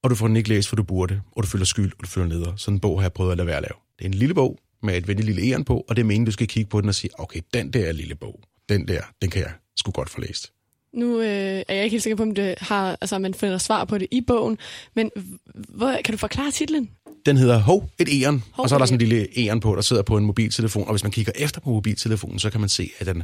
og 0.02 0.10
du 0.10 0.14
får 0.14 0.26
den 0.26 0.36
ikke 0.36 0.48
læst, 0.48 0.68
for 0.68 0.76
du 0.76 0.82
burde, 0.82 1.20
og 1.32 1.42
du 1.42 1.48
føler 1.48 1.64
skyld, 1.64 1.92
og 1.92 2.04
du 2.04 2.06
føler 2.08 2.28
neder. 2.28 2.56
Sådan 2.56 2.74
en 2.74 2.80
bog 2.80 2.98
har 2.98 3.04
jeg 3.04 3.12
prøvet 3.12 3.30
at 3.30 3.36
lade 3.36 3.46
være 3.46 3.56
at 3.56 3.62
lave. 3.62 3.78
Det 3.98 4.04
er 4.04 4.08
en 4.08 4.14
lille 4.14 4.34
bog 4.34 4.58
med 4.82 4.96
et 4.96 5.08
venligt 5.08 5.26
lille 5.26 5.42
æren 5.42 5.64
på, 5.64 5.84
og 5.88 5.96
det 5.96 6.02
er 6.02 6.06
meningen, 6.06 6.26
du 6.26 6.32
skal 6.32 6.46
kigge 6.48 6.70
på 6.70 6.80
den 6.80 6.88
og 6.88 6.94
sige, 6.94 7.20
okay, 7.20 7.40
den 7.54 7.72
der 7.72 7.92
lille 7.92 8.14
bog, 8.14 8.40
den 8.68 8.88
der, 8.88 9.00
den 9.22 9.30
kan 9.30 9.42
jeg 9.42 9.52
sgu 9.76 9.90
godt 9.90 10.10
få 10.10 10.20
læst. 10.20 10.53
Nu 10.94 11.20
øh, 11.20 11.26
er 11.26 11.74
jeg 11.74 11.84
ikke 11.84 11.94
helt 11.94 12.02
sikker 12.02 12.16
på, 12.16 12.22
om 12.22 12.34
det 12.34 12.54
har, 12.58 12.98
altså, 13.00 13.18
man 13.18 13.34
finder 13.34 13.58
svar 13.58 13.84
på 13.84 13.98
det 13.98 14.08
i 14.10 14.20
bogen, 14.20 14.58
men 14.94 15.10
hvor, 15.54 15.98
kan 16.04 16.12
du 16.12 16.18
forklare 16.18 16.50
titlen? 16.50 16.90
Den 17.26 17.36
hedder 17.36 17.58
Hov, 17.58 17.90
et 17.98 18.08
æren, 18.12 18.44
og 18.52 18.68
så 18.68 18.74
er 18.74 18.78
der 18.78 18.86
sådan 18.86 19.00
en 19.00 19.08
lille 19.08 19.28
æren 19.38 19.60
på, 19.60 19.74
der 19.74 19.80
sidder 19.80 20.02
på 20.02 20.16
en 20.16 20.24
mobiltelefon, 20.24 20.84
og 20.84 20.90
hvis 20.90 21.02
man 21.02 21.12
kigger 21.12 21.32
efter 21.36 21.60
på 21.60 21.70
mobiltelefonen, 21.70 22.38
så 22.38 22.50
kan 22.50 22.60
man 22.60 22.68
se, 22.68 22.90
at 22.98 23.06
den, 23.06 23.22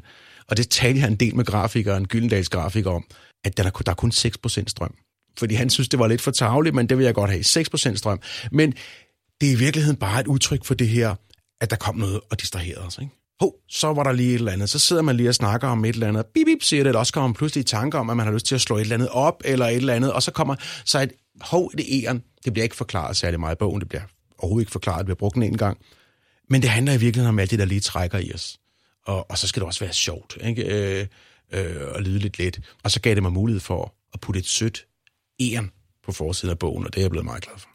og 0.49 0.57
det 0.57 0.69
talte 0.69 1.01
jeg 1.01 1.09
en 1.09 1.17
del 1.17 1.37
med 1.37 1.45
grafikeren, 1.45 2.07
Gyldendals 2.07 2.49
grafiker 2.49 2.91
om, 2.91 3.05
at 3.45 3.57
der 3.57 3.65
er, 3.65 3.71
der 3.71 3.91
er 3.91 3.95
kun 3.95 4.13
6% 4.15 4.65
strøm. 4.67 4.95
fordi 5.39 5.55
han 5.55 5.71
synes, 5.71 5.89
det 5.89 5.99
var 5.99 6.07
lidt 6.07 6.21
for 6.21 6.31
tavligt, 6.31 6.75
men 6.75 6.89
det 6.89 6.99
vil 6.99 7.05
jeg 7.05 7.15
godt 7.15 7.31
have. 7.31 7.43
6% 7.93 7.97
strøm. 7.97 8.21
Men 8.53 8.75
det 9.41 9.49
er 9.49 9.53
i 9.53 9.59
virkeligheden 9.59 9.97
bare 9.97 10.21
et 10.21 10.27
udtryk 10.27 10.65
for 10.65 10.75
det 10.75 10.89
her, 10.89 11.15
at 11.61 11.71
der 11.71 11.77
kom 11.77 11.97
noget 11.97 12.21
og 12.31 12.41
distraherede 12.41 12.87
os. 12.87 12.99
Ikke? 12.99 13.20
Ho, 13.41 13.53
så 13.69 13.93
var 13.93 14.03
der 14.03 14.13
lige 14.13 14.29
et 14.29 14.35
eller 14.35 14.53
andet. 14.53 14.71
Så 14.71 14.79
sidder 14.79 15.03
man 15.03 15.17
lige 15.17 15.29
og 15.29 15.35
snakker 15.35 15.69
om 15.69 15.85
et 15.85 15.95
eller 15.95 16.09
andet. 16.09 16.27
Bip, 16.35 16.47
bip, 16.47 16.63
siger 16.63 16.83
det. 16.83 16.89
Eller 16.89 16.99
også 16.99 17.13
kommer 17.13 17.29
man 17.29 17.35
pludselig 17.35 17.61
i 17.61 17.65
tanke 17.65 17.99
om, 17.99 18.11
at 18.11 18.17
man 18.17 18.27
har 18.27 18.33
lyst 18.33 18.47
til 18.47 18.55
at 18.55 18.61
slå 18.61 18.77
et 18.77 18.81
eller 18.81 18.95
andet 18.95 19.09
op, 19.09 19.43
eller 19.45 19.67
et 19.67 19.77
eller 19.77 19.95
andet. 19.95 20.13
Og 20.13 20.23
så 20.23 20.31
kommer 20.31 20.55
så 20.85 21.01
et 21.01 21.13
hov, 21.41 21.73
det 21.73 22.05
eren. 22.05 22.23
Det 22.45 22.53
bliver 22.53 22.63
ikke 22.63 22.77
forklaret 22.77 23.17
særlig 23.17 23.41
meget 23.41 23.55
i 23.55 23.59
bogen. 23.59 23.81
Det 23.81 23.89
bliver 23.89 24.03
overhovedet 24.39 24.63
ikke 24.63 24.73
forklaret. 24.73 24.99
Det 24.99 25.07
bliver 25.07 25.17
brugt 25.17 25.37
en 25.37 25.57
gang. 25.57 25.79
Men 26.51 26.63
det 26.63 26.71
handler 26.71 26.93
i 26.93 26.97
virkeligheden 26.97 27.35
om 27.35 27.39
alt 27.39 27.51
det, 27.51 27.59
der 27.59 27.65
lige 27.65 27.81
trækker 27.81 28.19
i 28.19 28.33
os. 28.35 28.59
Og, 29.07 29.31
og 29.31 29.39
så 29.39 29.49
skal 29.49 29.61
det 29.61 29.67
også 29.67 29.81
være 29.81 29.93
sjovt, 29.93 30.39
ikke? 30.45 30.65
Øh, 30.65 31.07
øh, 31.53 31.77
og 31.95 32.03
lyde 32.03 32.19
lidt 32.19 32.39
let. 32.39 32.61
Og 32.85 32.91
så 32.91 33.01
gav 33.01 33.15
det 33.15 33.23
mig 33.23 33.33
mulighed 33.33 33.61
for 33.61 33.95
at 34.15 34.21
putte 34.21 34.41
et 34.41 34.47
sødt 34.47 34.87
eren 35.41 35.71
på 36.05 36.13
forsiden 36.13 36.51
af 36.51 36.59
bogen, 36.59 36.87
og 36.87 36.93
det 36.93 37.01
er 37.01 37.03
jeg 37.03 37.11
blevet 37.11 37.25
meget 37.25 37.43
glad 37.43 37.55
for. 37.59 37.69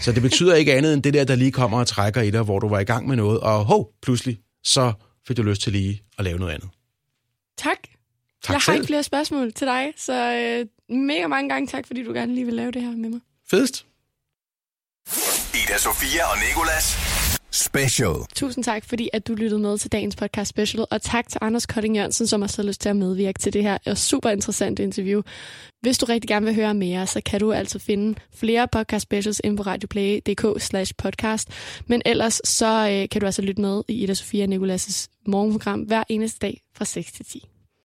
Så 0.00 0.12
det 0.12 0.22
betyder 0.22 0.54
ikke 0.54 0.74
andet 0.74 0.94
end 0.94 1.02
det 1.02 1.14
der, 1.14 1.24
der 1.24 1.34
lige 1.34 1.52
kommer 1.52 1.78
og 1.78 1.86
trækker 1.86 2.22
i 2.22 2.30
dig, 2.30 2.42
hvor 2.42 2.58
du 2.58 2.68
var 2.68 2.80
i 2.80 2.84
gang 2.84 3.08
med 3.08 3.16
noget, 3.16 3.40
og 3.40 3.64
hov, 3.64 3.90
pludselig, 4.02 4.38
så 4.64 4.92
fik 5.26 5.36
du 5.36 5.42
lyst 5.42 5.62
til 5.62 5.72
lige 5.72 6.02
at 6.18 6.24
lave 6.24 6.38
noget 6.38 6.52
andet. 6.52 6.68
Tak. 7.56 7.78
Tak 8.42 8.52
jeg 8.54 8.62
selv. 8.62 8.72
har 8.72 8.74
ikke 8.74 8.86
flere 8.86 9.02
spørgsmål 9.02 9.52
til 9.52 9.66
dig, 9.66 9.92
så 9.96 10.12
øh, 10.32 10.96
mega 10.96 11.26
mange 11.26 11.48
gange 11.48 11.66
tak, 11.66 11.86
fordi 11.86 12.02
du 12.02 12.12
gerne 12.12 12.34
lige 12.34 12.44
vil 12.44 12.54
lave 12.54 12.70
det 12.70 12.82
her 12.82 12.90
med 12.90 13.08
mig. 13.10 13.20
Fedest. 13.50 13.86
Ida 15.54 15.78
Sofia 15.78 16.24
og 16.32 16.36
Nikolas 16.48 17.19
Special. 17.52 18.14
Tusind 18.34 18.64
tak, 18.64 18.84
fordi 18.84 19.10
at 19.12 19.26
du 19.28 19.34
lyttede 19.34 19.60
med 19.60 19.78
til 19.78 19.92
dagens 19.92 20.16
podcast 20.16 20.48
special, 20.48 20.86
og 20.90 21.02
tak 21.02 21.28
til 21.28 21.38
Anders 21.42 21.66
Kolding 21.66 21.96
Jørgensen, 21.96 22.26
som 22.26 22.40
har 22.40 22.48
så 22.48 22.62
lyst 22.62 22.80
til 22.80 22.88
at 22.88 22.96
medvirke 22.96 23.38
til 23.38 23.52
det 23.52 23.62
her 23.62 23.78
øh, 23.88 23.94
super 23.94 24.30
interessante 24.30 24.82
interview. 24.82 25.22
Hvis 25.80 25.98
du 25.98 26.06
rigtig 26.06 26.28
gerne 26.28 26.46
vil 26.46 26.54
høre 26.54 26.74
mere, 26.74 27.06
så 27.06 27.20
kan 27.26 27.40
du 27.40 27.52
altså 27.52 27.78
finde 27.78 28.20
flere 28.34 28.68
podcast 28.68 29.02
specials 29.02 29.40
inde 29.44 29.56
på 29.56 29.62
radioplay.dk 29.62 30.62
slash 30.62 30.94
podcast. 30.98 31.48
Men 31.86 32.02
ellers 32.06 32.40
så 32.44 32.88
øh, 32.90 33.08
kan 33.08 33.20
du 33.20 33.26
altså 33.26 33.42
lytte 33.42 33.62
med 33.62 33.82
i 33.88 34.02
Ida 34.02 34.14
Sofia 34.14 34.46
Nikolas' 34.46 35.06
morgenprogram 35.26 35.80
hver 35.80 36.04
eneste 36.08 36.38
dag 36.38 36.60
fra 36.76 36.84
6 36.84 37.12
til 37.12 37.24
10. 37.24 37.49